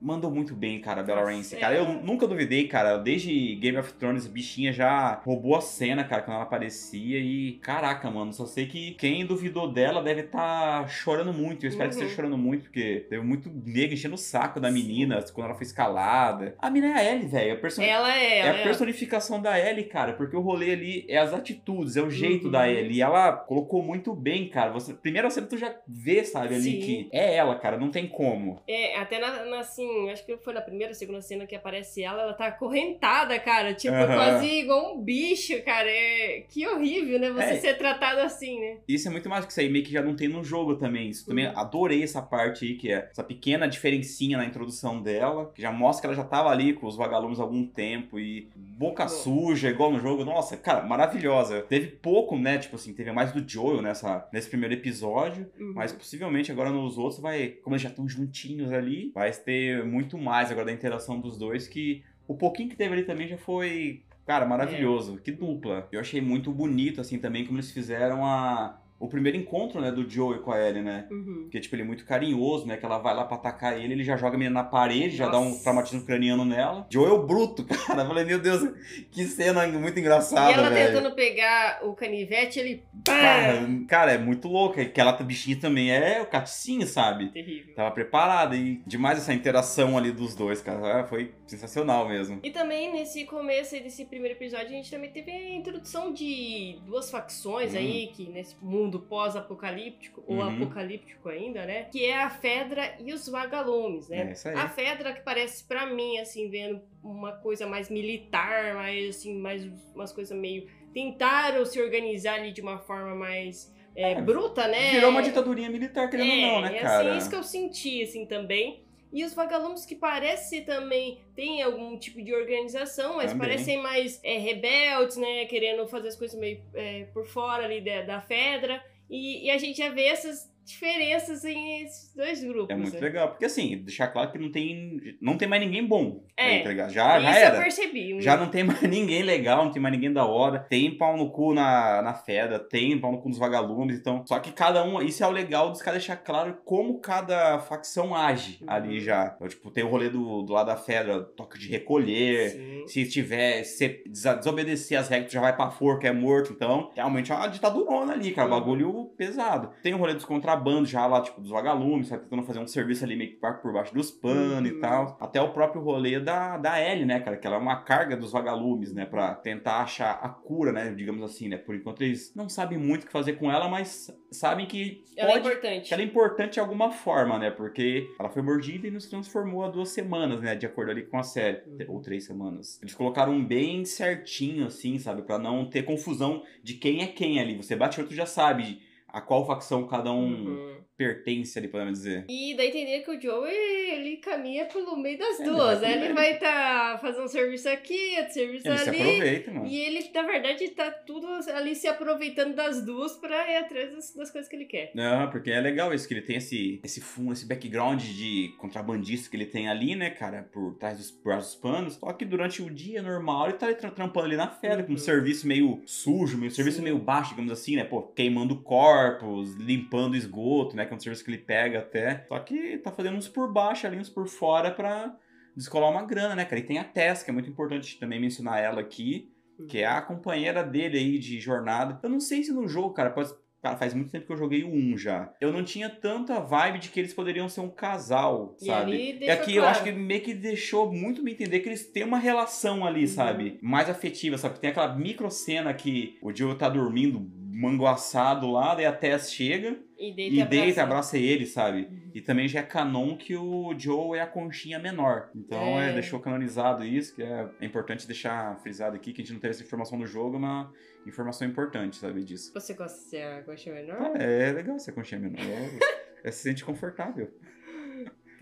mandou 0.00 0.30
muito 0.30 0.54
bem, 0.54 0.80
cara, 0.80 1.00
a 1.00 1.04
Bella 1.04 1.22
Ramsey. 1.24 1.58
é. 1.58 1.60
Cara, 1.60 1.74
eu 1.76 1.86
nunca 2.02 2.26
duvidei, 2.26 2.68
cara. 2.68 2.96
Desde 2.98 3.54
Game 3.56 3.76
of 3.78 3.92
Thrones, 3.94 4.26
a 4.26 4.28
bichinha 4.28 4.72
já 4.72 5.20
roubou 5.24 5.56
a 5.56 5.60
cena, 5.60 6.04
cara, 6.04 6.22
quando 6.22 6.34
ela 6.36 6.44
aparecia. 6.44 7.18
E, 7.18 7.52
caraca, 7.62 8.10
mano, 8.10 8.32
só 8.32 8.46
sei 8.46 8.66
que 8.66 8.92
quem 8.94 9.24
duvidou 9.26 9.70
dela 9.72 10.02
deve 10.02 10.22
estar 10.22 10.88
chorando 10.88 11.32
muito. 11.32 11.64
Eu 11.64 11.68
espero 11.70 11.88
que 11.90 11.96
Uhum. 11.96 12.02
esteja 12.02 12.16
chorando 12.16 12.38
muito, 12.38 12.64
porque 12.64 13.06
teve 13.08 13.22
muito 13.24 13.50
nego 13.64 13.94
enchendo 13.94 14.14
o 14.14 14.18
saco 14.18 14.60
da 14.60 14.68
Sim. 14.68 14.74
menina 14.74 15.22
quando 15.32 15.46
ela 15.46 15.54
foi 15.54 15.64
escalada. 15.64 16.54
A 16.58 16.70
mina 16.70 16.88
é 16.88 16.92
a 16.94 17.12
Ellie, 17.14 17.26
velho. 17.28 17.60
Person... 17.60 17.82
Ela 17.82 18.14
é. 18.16 18.38
É 18.38 18.38
Ela 18.46 18.60
a 18.60 18.62
personificação 18.62 19.40
da 19.40 19.58
Ellie, 19.58 19.84
cara, 19.84 20.12
porque 20.12 20.36
o 20.36 20.40
rolê 20.40 20.72
ali 20.72 21.06
é 21.08 21.18
as 21.18 21.32
atitudes, 21.32 21.96
é 21.96 22.02
o 22.02 22.10
jeito 22.10 22.46
Uhum. 22.46 22.50
da 22.52 22.68
Ellie. 22.68 22.98
E 22.98 23.02
ela 23.02 23.32
colocou 23.32 23.82
muito 23.82 24.14
bem, 24.14 24.48
cara. 24.48 24.70
Você, 24.72 24.92
primeira 24.94 25.30
cena 25.30 25.46
tu 25.46 25.56
já 25.56 25.74
vê, 25.86 26.24
sabe, 26.24 26.54
ali 26.54 26.62
Sim. 26.72 26.80
que 26.80 27.08
é 27.12 27.34
ela, 27.36 27.54
cara, 27.58 27.76
não 27.76 27.90
tem 27.90 28.06
como. 28.06 28.60
É, 28.68 28.98
até 28.98 29.18
na, 29.18 29.44
na, 29.44 29.60
assim, 29.60 29.85
acho 30.10 30.24
que 30.24 30.36
foi 30.38 30.52
na 30.54 30.60
primeira, 30.60 30.94
segunda 30.94 31.20
cena 31.20 31.46
que 31.46 31.54
aparece 31.54 32.02
ela, 32.02 32.22
ela 32.22 32.32
tá 32.34 32.46
acorrentada, 32.46 33.38
cara. 33.38 33.74
Tipo, 33.74 33.94
Aham. 33.94 34.14
quase 34.14 34.46
igual 34.46 34.94
um 34.94 35.02
bicho, 35.02 35.60
cara. 35.62 35.88
É, 35.88 36.44
que 36.48 36.66
horrível, 36.66 37.18
né? 37.18 37.30
Você 37.30 37.54
É. 37.54 37.56
ser 37.60 37.74
tratado 37.78 38.20
assim, 38.20 38.58
né? 38.60 38.78
Isso 38.88 39.08
é 39.08 39.10
muito 39.10 39.28
mais 39.28 39.44
que 39.44 39.50
isso 39.52 39.60
aí, 39.60 39.68
meio 39.68 39.84
que 39.84 39.92
já 39.92 40.02
não 40.02 40.14
tem 40.16 40.28
no 40.28 40.42
jogo 40.44 40.76
também. 40.76 41.08
Isso 41.10 41.26
também 41.26 41.46
Uhum. 41.46 41.58
adorei 41.58 42.02
essa 42.02 42.20
parte 42.22 42.64
aí, 42.64 42.74
que 42.74 42.90
é 42.92 43.08
essa 43.10 43.22
pequena 43.24 43.66
diferencinha 43.66 44.36
na 44.38 44.44
introdução 44.44 45.00
dela, 45.02 45.50
que 45.54 45.62
já 45.62 45.72
mostra 45.72 46.02
que 46.02 46.06
ela 46.06 46.16
já 46.16 46.24
tava 46.28 46.50
ali 46.50 46.72
com 46.72 46.86
os 46.86 46.96
vagalumes 46.96 47.38
há 47.40 47.42
algum 47.42 47.66
tempo 47.66 48.18
e 48.18 48.48
boca 48.56 49.08
suja, 49.08 49.68
igual 49.70 49.90
no 49.90 49.98
jogo. 49.98 50.24
Nossa, 50.24 50.56
cara, 50.56 50.82
maravilhosa. 50.84 51.62
Teve 51.62 51.88
pouco, 51.88 52.36
né? 52.38 52.58
Tipo 52.58 52.76
assim, 52.76 52.92
teve 52.92 53.10
mais 53.12 53.32
do 53.32 53.46
Joel 53.48 53.80
nessa, 53.82 54.28
nesse 54.32 54.48
primeiro 54.48 54.74
episódio. 54.74 55.50
Uhum. 55.58 55.72
Mas 55.74 55.92
possivelmente 55.92 56.52
agora 56.52 56.70
nos 56.70 56.98
outros 56.98 57.20
vai, 57.20 57.48
como 57.62 57.74
eles 57.74 57.82
já 57.82 57.88
estão 57.88 58.08
juntinhos 58.08 58.72
ali, 58.72 59.10
vai 59.14 59.30
ter 59.32 59.75
muito 59.84 60.18
mais 60.18 60.50
agora 60.50 60.66
da 60.66 60.72
interação 60.72 61.20
dos 61.20 61.38
dois 61.38 61.68
que 61.68 62.04
o 62.26 62.34
pouquinho 62.34 62.68
que 62.68 62.76
teve 62.76 62.94
ali 62.94 63.04
também 63.04 63.28
já 63.28 63.38
foi, 63.38 64.02
cara, 64.26 64.44
maravilhoso. 64.46 65.18
Que 65.18 65.30
dupla. 65.32 65.88
Eu 65.92 66.00
achei 66.00 66.20
muito 66.20 66.52
bonito 66.52 67.00
assim 67.00 67.18
também 67.18 67.44
como 67.44 67.58
eles 67.58 67.70
fizeram 67.70 68.24
a 68.24 68.78
o 68.98 69.08
primeiro 69.08 69.36
encontro, 69.36 69.80
né, 69.80 69.90
do 69.92 70.08
Joey 70.08 70.38
com 70.40 70.50
a 70.52 70.60
Ellie, 70.60 70.82
né? 70.82 71.06
Uhum. 71.10 71.40
Porque, 71.42 71.60
tipo, 71.60 71.74
ele 71.74 71.82
é 71.82 71.84
muito 71.84 72.04
carinhoso, 72.06 72.66
né? 72.66 72.76
Que 72.76 72.84
ela 72.86 72.98
vai 72.98 73.14
lá 73.14 73.24
pra 73.24 73.36
atacar 73.36 73.78
ele, 73.78 73.92
ele 73.92 74.04
já 74.04 74.16
joga 74.16 74.36
a 74.36 74.38
menina 74.38 74.62
na 74.62 74.64
parede, 74.64 75.16
já 75.16 75.28
dá 75.28 75.38
um 75.38 75.50
Nossa. 75.50 75.62
traumatismo 75.62 76.04
craniano 76.06 76.44
nela. 76.44 76.86
Joel 76.90 77.26
bruto, 77.26 77.64
cara. 77.66 78.02
Eu 78.02 78.06
falei, 78.06 78.24
meu 78.24 78.38
Deus, 78.38 78.62
que 79.10 79.24
cena 79.26 79.66
muito 79.66 79.98
engraçada, 80.00 80.50
E 80.50 80.54
ela 80.54 80.70
velho. 80.70 80.94
tentando 80.96 81.14
pegar 81.14 81.80
o 81.84 81.94
canivete, 81.94 82.58
ele. 82.58 82.84
Cara, 83.04 83.66
cara, 83.88 84.12
é 84.12 84.18
muito 84.18 84.48
louca. 84.48 84.80
Aquela 84.80 85.12
bichinha 85.12 85.58
também 85.58 85.90
é 85.90 86.22
o 86.22 86.26
caticinho, 86.26 86.86
sabe? 86.86 87.28
Terrível. 87.30 87.74
Tava 87.74 87.90
preparada 87.90 88.56
e 88.56 88.80
demais 88.86 89.18
essa 89.18 89.34
interação 89.34 89.96
ali 89.98 90.10
dos 90.12 90.34
dois, 90.34 90.60
cara. 90.62 91.00
Ah, 91.00 91.04
Foi 91.04 91.32
sensacional 91.46 92.08
mesmo. 92.08 92.40
E 92.42 92.50
também 92.50 92.92
nesse 92.92 93.24
começo 93.24 93.74
aí 93.74 93.82
desse 93.82 94.04
primeiro 94.04 94.36
episódio, 94.36 94.66
a 94.68 94.70
gente 94.70 94.90
também 94.90 95.10
teve 95.10 95.30
a 95.30 95.54
introdução 95.54 96.12
de 96.12 96.78
duas 96.86 97.10
facções 97.10 97.74
Hum. 97.74 97.78
aí, 97.78 98.06
que 98.14 98.28
nesse 98.28 98.56
mundo 98.62 98.85
pós-apocalíptico, 99.00 100.22
ou 100.26 100.36
Uhum. 100.36 100.48
apocalíptico 100.64 101.28
ainda, 101.28 101.64
né? 101.66 101.84
Que 101.84 102.04
é 102.04 102.22
a 102.22 102.30
Fedra 102.30 102.96
e 103.00 103.12
os 103.12 103.28
vagalumes, 103.28 104.08
né? 104.08 104.28
É 104.28 104.32
isso 104.32 104.48
aí. 104.48 104.54
A 104.54 104.68
Fedra 104.68 105.12
que 105.12 105.20
parece 105.20 105.64
pra 105.64 105.86
mim, 105.86 106.18
assim, 106.18 106.48
vendo 106.48 106.80
uma 107.02 107.32
coisa 107.32 107.66
mais 107.66 107.90
militar, 107.90 108.74
mais 108.74 109.16
assim, 109.16 109.38
mais 109.38 109.64
umas 109.94 110.12
coisas 110.12 110.36
meio. 110.36 110.66
Tentaram 110.92 111.64
se 111.64 111.80
organizar 111.80 112.34
ali 112.34 112.52
de 112.52 112.60
uma 112.60 112.78
forma 112.78 113.14
mais 113.14 113.74
é, 113.94 114.12
É, 114.12 114.20
bruta, 114.20 114.66
né? 114.68 114.90
Virou 114.92 115.10
uma 115.10 115.22
ditadurinha 115.22 115.70
militar, 115.70 116.08
querendo 116.10 116.30
ou 116.30 116.36
não, 116.36 116.60
né, 116.62 116.76
é, 116.76 116.80
cara? 116.80 117.08
Assim, 117.10 117.18
isso 117.18 117.30
que 117.30 117.36
eu 117.36 117.42
senti, 117.42 118.02
assim, 118.02 118.26
também. 118.26 118.85
E 119.12 119.24
os 119.24 119.34
vagalumes 119.34 119.86
que 119.86 119.94
parece 119.94 120.62
também 120.62 121.20
tem 121.34 121.62
algum 121.62 121.98
tipo 121.98 122.22
de 122.22 122.34
organização, 122.34 123.16
mas 123.16 123.32
Também. 123.32 123.48
parecem 123.48 123.82
mais 123.82 124.20
é, 124.22 124.36
rebeldes, 124.38 125.16
né? 125.16 125.46
Querendo 125.46 125.86
fazer 125.86 126.08
as 126.08 126.16
coisas 126.16 126.38
meio 126.38 126.62
é, 126.74 127.04
por 127.12 127.26
fora 127.26 127.64
ali 127.64 127.80
da, 127.80 128.02
da 128.02 128.20
Fedra. 128.20 128.84
E, 129.08 129.46
e 129.46 129.50
a 129.50 129.58
gente 129.58 129.78
já 129.78 129.88
vê 129.88 130.06
essas 130.06 130.52
diferenças 130.66 131.44
em 131.44 131.82
esses 131.82 132.14
dois 132.14 132.42
grupos. 132.42 132.70
É 132.70 132.74
muito 132.74 132.94
né? 132.94 133.00
legal, 133.00 133.28
porque 133.28 133.44
assim, 133.44 133.78
deixar 133.78 134.08
claro 134.08 134.30
que 134.32 134.38
não 134.38 134.50
tem, 134.50 135.00
não 135.20 135.38
tem 135.38 135.48
mais 135.48 135.62
ninguém 135.62 135.86
bom. 135.86 136.24
É. 136.36 136.60
tá 136.60 136.68
ligado? 136.68 136.92
Já, 136.92 137.20
já 137.20 137.38
era. 137.38 137.56
eu 137.56 137.62
percebi. 137.62 138.20
Já 138.20 138.36
não 138.36 138.48
tem 138.48 138.64
mais 138.64 138.82
ninguém 138.82 139.22
legal, 139.22 139.64
não 139.64 139.72
tem 139.72 139.80
mais 139.80 139.94
ninguém 139.94 140.12
da 140.12 140.26
hora. 140.26 140.60
Tem 140.60 140.90
pau 140.96 141.16
no 141.16 141.30
cu 141.30 141.54
na, 141.54 142.02
na 142.02 142.14
Fedra, 142.14 142.58
tem 142.58 142.98
pau 142.98 143.12
no 143.12 143.18
cu 143.20 143.28
nos 143.28 143.38
vagalumes, 143.38 143.98
então. 143.98 144.24
Só 144.26 144.38
que 144.38 144.52
cada 144.52 144.84
um. 144.84 145.00
Isso 145.00 145.22
é 145.22 145.26
o 145.26 145.30
legal 145.30 145.70
dos 145.70 145.80
caras 145.80 146.00
deixar 146.00 146.16
claro 146.16 146.58
como 146.64 147.00
cada 147.00 147.58
facção 147.60 148.14
age 148.14 148.58
Uhum. 148.60 148.70
ali 148.70 149.00
já. 149.00 149.32
Então, 149.36 149.48
tipo, 149.48 149.70
tem 149.70 149.84
o 149.84 149.88
rolê 149.88 150.08
do, 150.08 150.42
do 150.42 150.52
lado 150.52 150.66
da 150.66 150.76
Fedra, 150.76 151.20
toque 151.20 151.58
de 151.58 151.68
recolher. 151.68 152.50
Sim. 152.50 152.86
Se 152.86 153.08
tiver, 153.08 153.62
se 153.64 154.02
desobedecer 154.06 154.98
as 154.98 155.08
regras, 155.08 155.30
tu 155.30 155.34
já 155.34 155.40
vai 155.40 155.54
pra 155.54 155.70
forca, 155.70 156.08
é 156.08 156.12
morto. 156.12 156.52
Então, 156.52 156.90
realmente 156.94 157.30
é 157.30 157.34
uma 157.34 157.48
ditadurona 157.48 158.12
ali, 158.12 158.32
cara. 158.32 158.48
Uhum. 158.48 158.58
Bagulho 158.58 159.04
pesado. 159.16 159.70
Tem 159.82 159.94
o 159.94 159.98
rolê 159.98 160.14
dos 160.14 160.24
contrabandos 160.56 160.90
já 160.90 161.06
lá, 161.06 161.20
tipo, 161.20 161.40
dos 161.40 161.50
vagalumes, 161.50 162.08
sabe? 162.08 162.22
Tentando 162.24 162.42
fazer 162.42 162.58
um 162.58 162.66
serviço 162.66 163.04
ali 163.04 163.16
meio 163.16 163.30
que 163.30 163.36
por 163.36 163.72
baixo 163.72 163.94
dos 163.94 164.10
panos 164.10 164.58
Uhum. 164.58 164.66
e 164.66 164.80
tal. 164.80 165.16
Até 165.20 165.40
o 165.40 165.52
próprio 165.52 165.82
rolê 165.82 166.18
da, 166.20 166.56
da 166.56 166.80
Ellie, 166.80 167.04
né, 167.04 167.20
cara? 167.20 167.36
Que 167.36 167.46
ela 167.46 167.56
é 167.56 167.58
uma 167.58 167.76
carga 167.82 168.16
dos 168.16 168.32
vagalumes, 168.32 168.92
né? 168.92 169.04
Pra 169.06 169.34
tentar 169.34 169.78
achar 169.82 170.12
a 170.22 170.28
cura, 170.28 170.72
né? 170.72 170.92
Digamos 170.94 171.22
assim, 171.22 171.48
né? 171.48 171.56
Por 171.56 171.74
enquanto 171.74 172.02
eles 172.02 172.32
não 172.34 172.48
sabem 172.48 172.78
muito 172.78 173.04
o 173.04 173.06
que 173.06 173.12
fazer 173.12 173.34
com 173.34 173.50
ela, 173.50 173.68
mas 173.68 174.10
sabem 174.30 174.66
que 174.66 175.02
Ela 175.16 175.30
é 175.30 175.32
pode 175.34 175.48
importante. 175.48 175.88
que 175.88 175.94
ela 175.94 176.02
é 176.02 176.06
importante 176.06 176.52
de 176.54 176.60
alguma 176.60 176.90
forma, 176.90 177.38
né? 177.38 177.50
Porque 177.50 178.08
ela 178.18 178.28
foi 178.28 178.42
mordida 178.42 178.86
e 178.86 178.90
nos 178.90 179.06
transformou 179.08 179.64
há 179.64 179.68
duas 179.68 179.90
semanas, 179.90 180.40
né? 180.40 180.54
De 180.54 180.66
acordo 180.66 180.90
ali 180.90 181.02
com 181.02 181.18
a 181.18 181.22
série. 181.22 181.62
Uhum. 181.66 181.94
Ou 181.94 182.00
três 182.00 182.24
semanas. 182.24 182.80
Eles 182.82 182.94
colocaram 182.94 183.42
bem 183.44 183.84
certinho, 183.84 184.66
assim, 184.66 184.98
sabe? 184.98 185.22
Pra 185.22 185.38
não 185.38 185.64
ter 185.68 185.82
confusão 185.82 186.42
de 186.62 186.74
quem 186.74 187.02
é 187.02 187.06
quem 187.06 187.40
ali. 187.40 187.56
Você 187.56 187.74
bate 187.76 187.98
o 187.98 188.02
outro 188.02 188.16
já 188.16 188.26
sabe 188.26 188.80
a 189.16 189.20
qual 189.22 189.46
facção 189.46 189.86
cada 189.86 190.12
um 190.12 190.26
Uhum. 190.26 190.76
Pertence 190.96 191.58
ali, 191.58 191.68
podemos 191.68 191.98
dizer. 191.98 192.24
E 192.28 192.58
a 192.58 192.64
entender 192.64 193.00
que 193.00 193.10
o 193.10 193.20
Joe, 193.20 193.50
ele 193.50 194.16
caminha 194.16 194.64
pelo 194.66 194.96
meio 194.96 195.18
das 195.18 195.38
É, 195.38 195.42
ele 195.42 195.50
duas, 195.50 195.80
né? 195.80 196.04
Ele 196.04 196.14
vai 196.14 196.32
estar 196.34 196.98
fazendo 197.00 197.24
um 197.24 197.28
serviço 197.28 197.68
aqui, 197.68 198.14
outro 198.18 198.32
serviço 198.32 198.66
Ele 198.68 198.78
se 198.78 198.88
ali. 198.88 199.00
aproveita, 199.02 199.50
mano. 199.52 199.66
E 199.66 199.76
ele, 199.80 200.10
na 200.14 200.22
verdade, 200.22 200.68
tá 200.70 200.90
tudo 200.90 201.26
ali 201.54 201.74
se 201.74 201.86
aproveitando 201.86 202.54
das 202.54 202.84
duas 202.84 203.12
pra 203.16 203.50
ir 203.52 203.56
atrás 203.56 203.92
das, 203.92 204.14
das 204.14 204.30
coisas 204.30 204.48
que 204.48 204.56
ele 204.56 204.64
quer. 204.64 204.90
Não, 204.94 205.28
porque 205.30 205.50
é 205.50 205.60
legal 205.60 205.92
isso, 205.92 206.08
que 206.08 206.14
ele 206.14 206.22
tem 206.22 206.36
esse, 206.36 206.80
esse 206.84 207.00
fundo, 207.00 207.32
esse 207.32 207.46
background 207.46 208.00
de 208.02 208.54
contrabandista 208.58 209.28
que 209.30 209.36
ele 209.36 209.46
tem 209.46 209.68
ali, 209.68 209.94
né, 209.94 210.10
cara, 210.10 210.48
por 210.52 210.74
trás 210.78 210.96
dos, 210.98 211.10
por 211.10 211.24
trás 211.32 211.44
dos 211.44 211.54
panos. 211.56 211.94
Só 211.94 212.12
que 212.12 212.24
durante 212.24 212.62
o 212.62 212.70
dia 212.70 213.02
normal 213.02 213.48
ele 213.48 213.58
tá 213.58 213.66
ali 213.66 213.74
tra- 213.74 213.90
trampando 213.90 214.26
ali 214.26 214.36
na 214.36 214.48
fera, 214.48 214.82
com 214.82 214.90
um 214.90 214.96
Uhum. 214.96 214.98
serviço 214.98 215.46
meio 215.46 215.82
sujo, 215.84 216.38
meio 216.38 216.50
serviço 216.50 216.78
Sim. 216.78 216.84
meio 216.84 216.98
baixo, 216.98 217.30
digamos 217.30 217.52
assim, 217.52 217.76
né, 217.76 217.84
pô, 217.84 218.02
queimando 218.02 218.56
corpos, 218.62 219.54
limpando 219.56 220.16
esgoto, 220.16 220.74
né, 220.76 220.85
que 220.86 220.92
é 220.92 220.96
um 220.96 221.00
serviço 221.00 221.24
que 221.24 221.30
ele 221.30 221.38
pega 221.38 221.80
até. 221.80 222.24
Só 222.28 222.38
que 222.38 222.78
tá 222.78 222.90
fazendo 222.92 223.16
uns 223.16 223.28
por 223.28 223.52
baixo 223.52 223.86
ali, 223.86 223.96
uns 223.98 224.08
por 224.10 224.26
fora 224.28 224.70
pra 224.70 225.14
descolar 225.56 225.90
uma 225.90 226.04
grana, 226.04 226.34
né, 226.36 226.44
cara. 226.44 226.60
E 226.60 226.64
tem 226.64 226.78
a 226.78 226.84
Tess, 226.84 227.22
que 227.22 227.30
é 227.30 227.32
muito 227.32 227.48
importante 227.50 227.98
também 227.98 228.20
mencionar 228.20 228.62
ela 228.62 228.80
aqui. 228.80 229.30
que 229.70 229.78
é 229.78 229.86
a 229.86 230.02
companheira 230.02 230.62
dele 230.62 230.98
aí 230.98 231.18
de 231.18 231.40
jornada. 231.40 231.98
Eu 232.02 232.10
não 232.10 232.20
sei 232.20 232.42
se 232.44 232.52
no 232.52 232.68
jogo, 232.68 232.92
cara, 232.92 233.08
pode. 233.10 233.30
Cara, 233.62 233.74
faz 233.78 233.94
muito 233.94 234.10
tempo 234.12 234.26
que 234.26 234.32
eu 234.32 234.36
joguei 234.36 234.62
o 234.62 234.68
1 234.68 234.98
já. 234.98 235.32
Eu 235.40 235.50
não 235.50 235.64
tinha 235.64 235.88
tanta 235.88 236.38
vibe 236.38 236.78
de 236.78 236.88
que 236.90 237.00
eles 237.00 237.14
poderiam 237.14 237.48
ser 237.48 237.62
um 237.62 237.70
casal, 237.70 238.54
E 238.60 238.66
sabe? 238.66 239.18
E 239.18 239.30
aqui 239.30 239.56
eu 239.56 239.62
claro. 239.62 239.74
acho 239.76 239.82
que 239.84 239.92
meio 239.92 240.20
que 240.20 240.34
deixou 240.34 240.92
muito 240.92 241.22
me 241.22 241.32
entender 241.32 241.60
que 241.60 241.68
eles 241.70 241.90
têm 241.90 242.04
uma 242.04 242.18
relação 242.18 242.84
ali, 242.84 243.00
Uhum. 243.00 243.06
sabe? 243.08 243.58
Mais 243.62 243.88
afetiva, 243.88 244.36
sabe? 244.36 244.60
Tem 244.60 244.70
aquela 244.70 244.94
micro 244.94 245.30
cena 245.30 245.72
que 245.72 246.18
o 246.22 246.32
Joe 246.36 246.54
tá 246.54 246.68
dormindo 246.68 247.18
manguaçado 247.56 248.50
lá, 248.50 248.74
daí 248.74 248.84
a 248.86 248.92
Tess 248.92 249.32
chega 249.32 249.78
E 249.98 250.12
deita 250.12 250.34
e 250.34 250.42
abraça. 250.42 250.48
deita, 250.64 250.82
abraça 250.82 251.18
ele, 251.18 251.46
sabe? 251.46 251.82
Uhum. 251.90 252.10
E 252.14 252.20
também 252.20 252.46
já 252.48 252.60
é 252.60 252.62
canon 252.62 253.16
que 253.16 253.34
o 253.36 253.74
Joe 253.78 254.18
é 254.18 254.22
a 254.22 254.26
conchinha 254.26 254.78
menor. 254.78 255.30
Então 255.34 255.80
é, 255.80 255.90
É. 255.90 255.92
deixou 255.94 256.20
canonizado 256.20 256.84
isso, 256.84 257.14
que 257.14 257.22
é, 257.22 257.48
é 257.60 257.64
importante 257.66 258.06
deixar 258.06 258.56
frisado 258.60 258.94
aqui, 258.94 259.12
que 259.12 259.22
a 259.22 259.24
gente 259.24 259.32
não 259.32 259.40
teve 259.40 259.52
essa 259.54 259.62
informação 259.62 259.98
no 259.98 260.06
jogo, 260.06 260.36
uma 260.36 260.70
informação 261.06 261.46
importante, 261.48 261.96
sabe, 261.96 262.22
disso. 262.24 262.52
Você 262.54 262.74
gosta 262.74 262.98
de 262.98 263.04
ser 263.04 263.22
a 263.22 263.42
coxa 263.42 263.72
menor? 263.72 264.12
É 264.20 264.52
legal 264.52 264.78
ser 264.78 264.92
conchinha 264.92 265.20
menor. 265.20 265.38
é, 266.22 266.30
se 266.30 266.42
sente 266.42 266.64
confortável. 266.64 267.30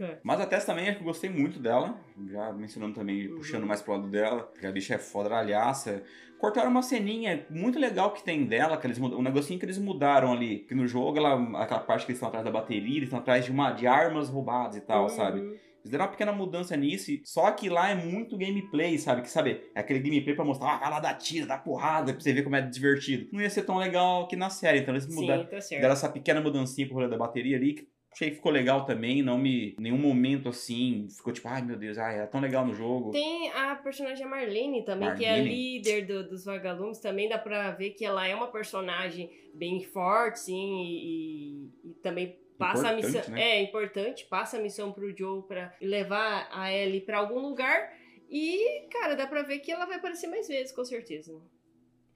É. 0.00 0.18
Mas 0.22 0.40
a 0.40 0.46
Tess 0.46 0.64
também, 0.64 0.88
acho 0.88 0.96
que 0.98 1.02
eu 1.02 1.06
gostei 1.06 1.30
muito 1.30 1.58
dela. 1.58 1.94
Já 2.30 2.52
mencionando 2.52 2.94
também, 2.94 3.28
Uhum. 3.28 3.36
puxando 3.36 3.66
mais 3.66 3.80
pro 3.82 3.92
lado 3.94 4.08
dela. 4.08 4.42
Porque 4.44 4.66
a 4.66 4.72
bicha 4.72 4.94
é 4.94 4.98
fodralhaça. 4.98 6.02
Cortaram 6.38 6.70
uma 6.70 6.82
ceninha 6.82 7.46
muito 7.48 7.78
legal 7.78 8.12
que 8.12 8.22
tem 8.22 8.44
dela, 8.44 8.76
que 8.76 8.86
eles 8.86 8.98
mudam, 8.98 9.18
um 9.18 9.22
negocinho 9.22 9.58
que 9.58 9.64
eles 9.64 9.78
mudaram 9.78 10.32
ali. 10.32 10.60
Que 10.60 10.74
no 10.74 10.86
jogo, 10.86 11.16
ela, 11.16 11.34
aquela 11.62 11.80
parte 11.80 12.04
que 12.04 12.12
eles 12.12 12.16
estão 12.18 12.28
atrás 12.28 12.44
da 12.44 12.50
bateria, 12.50 12.96
eles 12.96 13.04
estão 13.04 13.18
atrás 13.18 13.44
de, 13.44 13.50
uma, 13.50 13.70
de 13.72 13.86
armas 13.86 14.28
roubadas 14.28 14.76
e 14.76 14.80
tal, 14.80 15.08
sabe? 15.08 15.40
Uhum. 15.40 15.46
Eles 15.84 15.90
deram 15.90 16.06
uma 16.06 16.10
pequena 16.10 16.32
mudança 16.32 16.74
nisso, 16.78 17.12
só 17.24 17.50
que 17.50 17.68
lá 17.68 17.90
é 17.90 17.94
muito 17.94 18.38
gameplay, 18.38 18.96
sabe? 18.98 19.20
Que 19.20 19.28
sabe, 19.30 19.60
é 19.74 19.80
aquele 19.80 19.98
gameplay 20.00 20.34
pra 20.34 20.42
mostrar, 20.44 20.80
ah, 20.82 20.88
lá 20.88 20.98
dar 20.98 21.12
tiro, 21.14 21.46
dá 21.46 21.58
porrada, 21.58 22.10
pra 22.12 22.22
você 22.22 22.32
ver 22.32 22.42
como 22.42 22.56
é 22.56 22.62
divertido. 22.62 23.28
Não 23.30 23.40
ia 23.42 23.50
ser 23.50 23.62
tão 23.64 23.76
legal 23.76 24.26
que 24.26 24.34
na 24.34 24.48
série, 24.48 24.78
então 24.80 24.94
eles 24.94 25.06
mudaram. 25.06 25.42
Sim, 25.44 25.50
tá 25.50 25.60
certo. 25.60 25.80
Deram 25.82 25.92
essa 25.92 26.08
pequena 26.08 26.40
mudancinha 26.40 26.86
pro 26.86 26.96
rolê 26.96 27.08
da 27.08 27.18
bateria 27.18 27.56
ali, 27.58 27.74
que 27.74 27.86
achei 28.14 28.30
que 28.30 28.36
ficou 28.36 28.50
legal 28.52 28.84
também, 28.86 29.22
não 29.22 29.36
me. 29.36 29.74
Nenhum 29.78 29.98
momento 29.98 30.48
assim, 30.48 31.06
ficou 31.10 31.32
tipo, 31.32 31.48
ai 31.48 31.60
meu 31.62 31.76
Deus, 31.76 31.98
ai, 31.98 32.20
é 32.20 32.26
tão 32.26 32.40
legal 32.40 32.64
no 32.66 32.72
jogo. 32.74 33.10
Tem 33.10 33.50
a 33.50 33.74
personagem 33.76 34.26
Marlene 34.26 34.84
também, 34.84 35.14
que 35.16 35.24
é 35.24 35.30
a 35.30 35.36
Marlene. 35.36 35.54
líder 35.54 36.06
do- 36.06 36.28
dos 36.28 36.44
vagalumes. 36.44 36.98
Também 36.98 37.28
dá 37.28 37.36
pra 37.38 37.72
ver 37.72 37.90
que 37.90 38.04
ela 38.04 38.26
é 38.26 38.34
uma 38.34 38.48
personagem 38.50 39.30
bem 39.52 39.82
forte, 39.82 40.40
sim, 40.40 40.82
e, 40.82 41.66
e- 41.84 41.90
e 41.90 41.94
também 42.02 42.38
passa 42.56 42.88
a 42.88 42.92
Importante, 42.92 43.16
missão. 43.18 43.34
né? 43.34 43.42
É 43.42 43.62
importante, 43.62 44.24
passa 44.26 44.56
a 44.58 44.60
missão 44.62 44.92
pro 44.92 45.14
Joe 45.16 45.42
pra 45.42 45.74
levar 45.80 46.48
a 46.52 46.72
Ellie 46.72 47.00
pra 47.00 47.18
algum 47.18 47.40
lugar. 47.40 47.92
E, 48.30 48.86
cara, 48.90 49.14
dá 49.14 49.26
pra 49.26 49.42
ver 49.42 49.58
que 49.58 49.70
ela 49.70 49.86
vai 49.86 49.96
aparecer 49.96 50.28
mais 50.28 50.48
vezes, 50.48 50.72
com 50.72 50.84
certeza. 50.84 51.38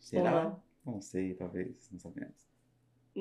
Será? 0.00 0.56
Ou 0.86 0.92
Não 0.94 1.00
sei, 1.02 1.34
talvez, 1.34 1.88
não 1.92 1.98
sabemos. 1.98 2.47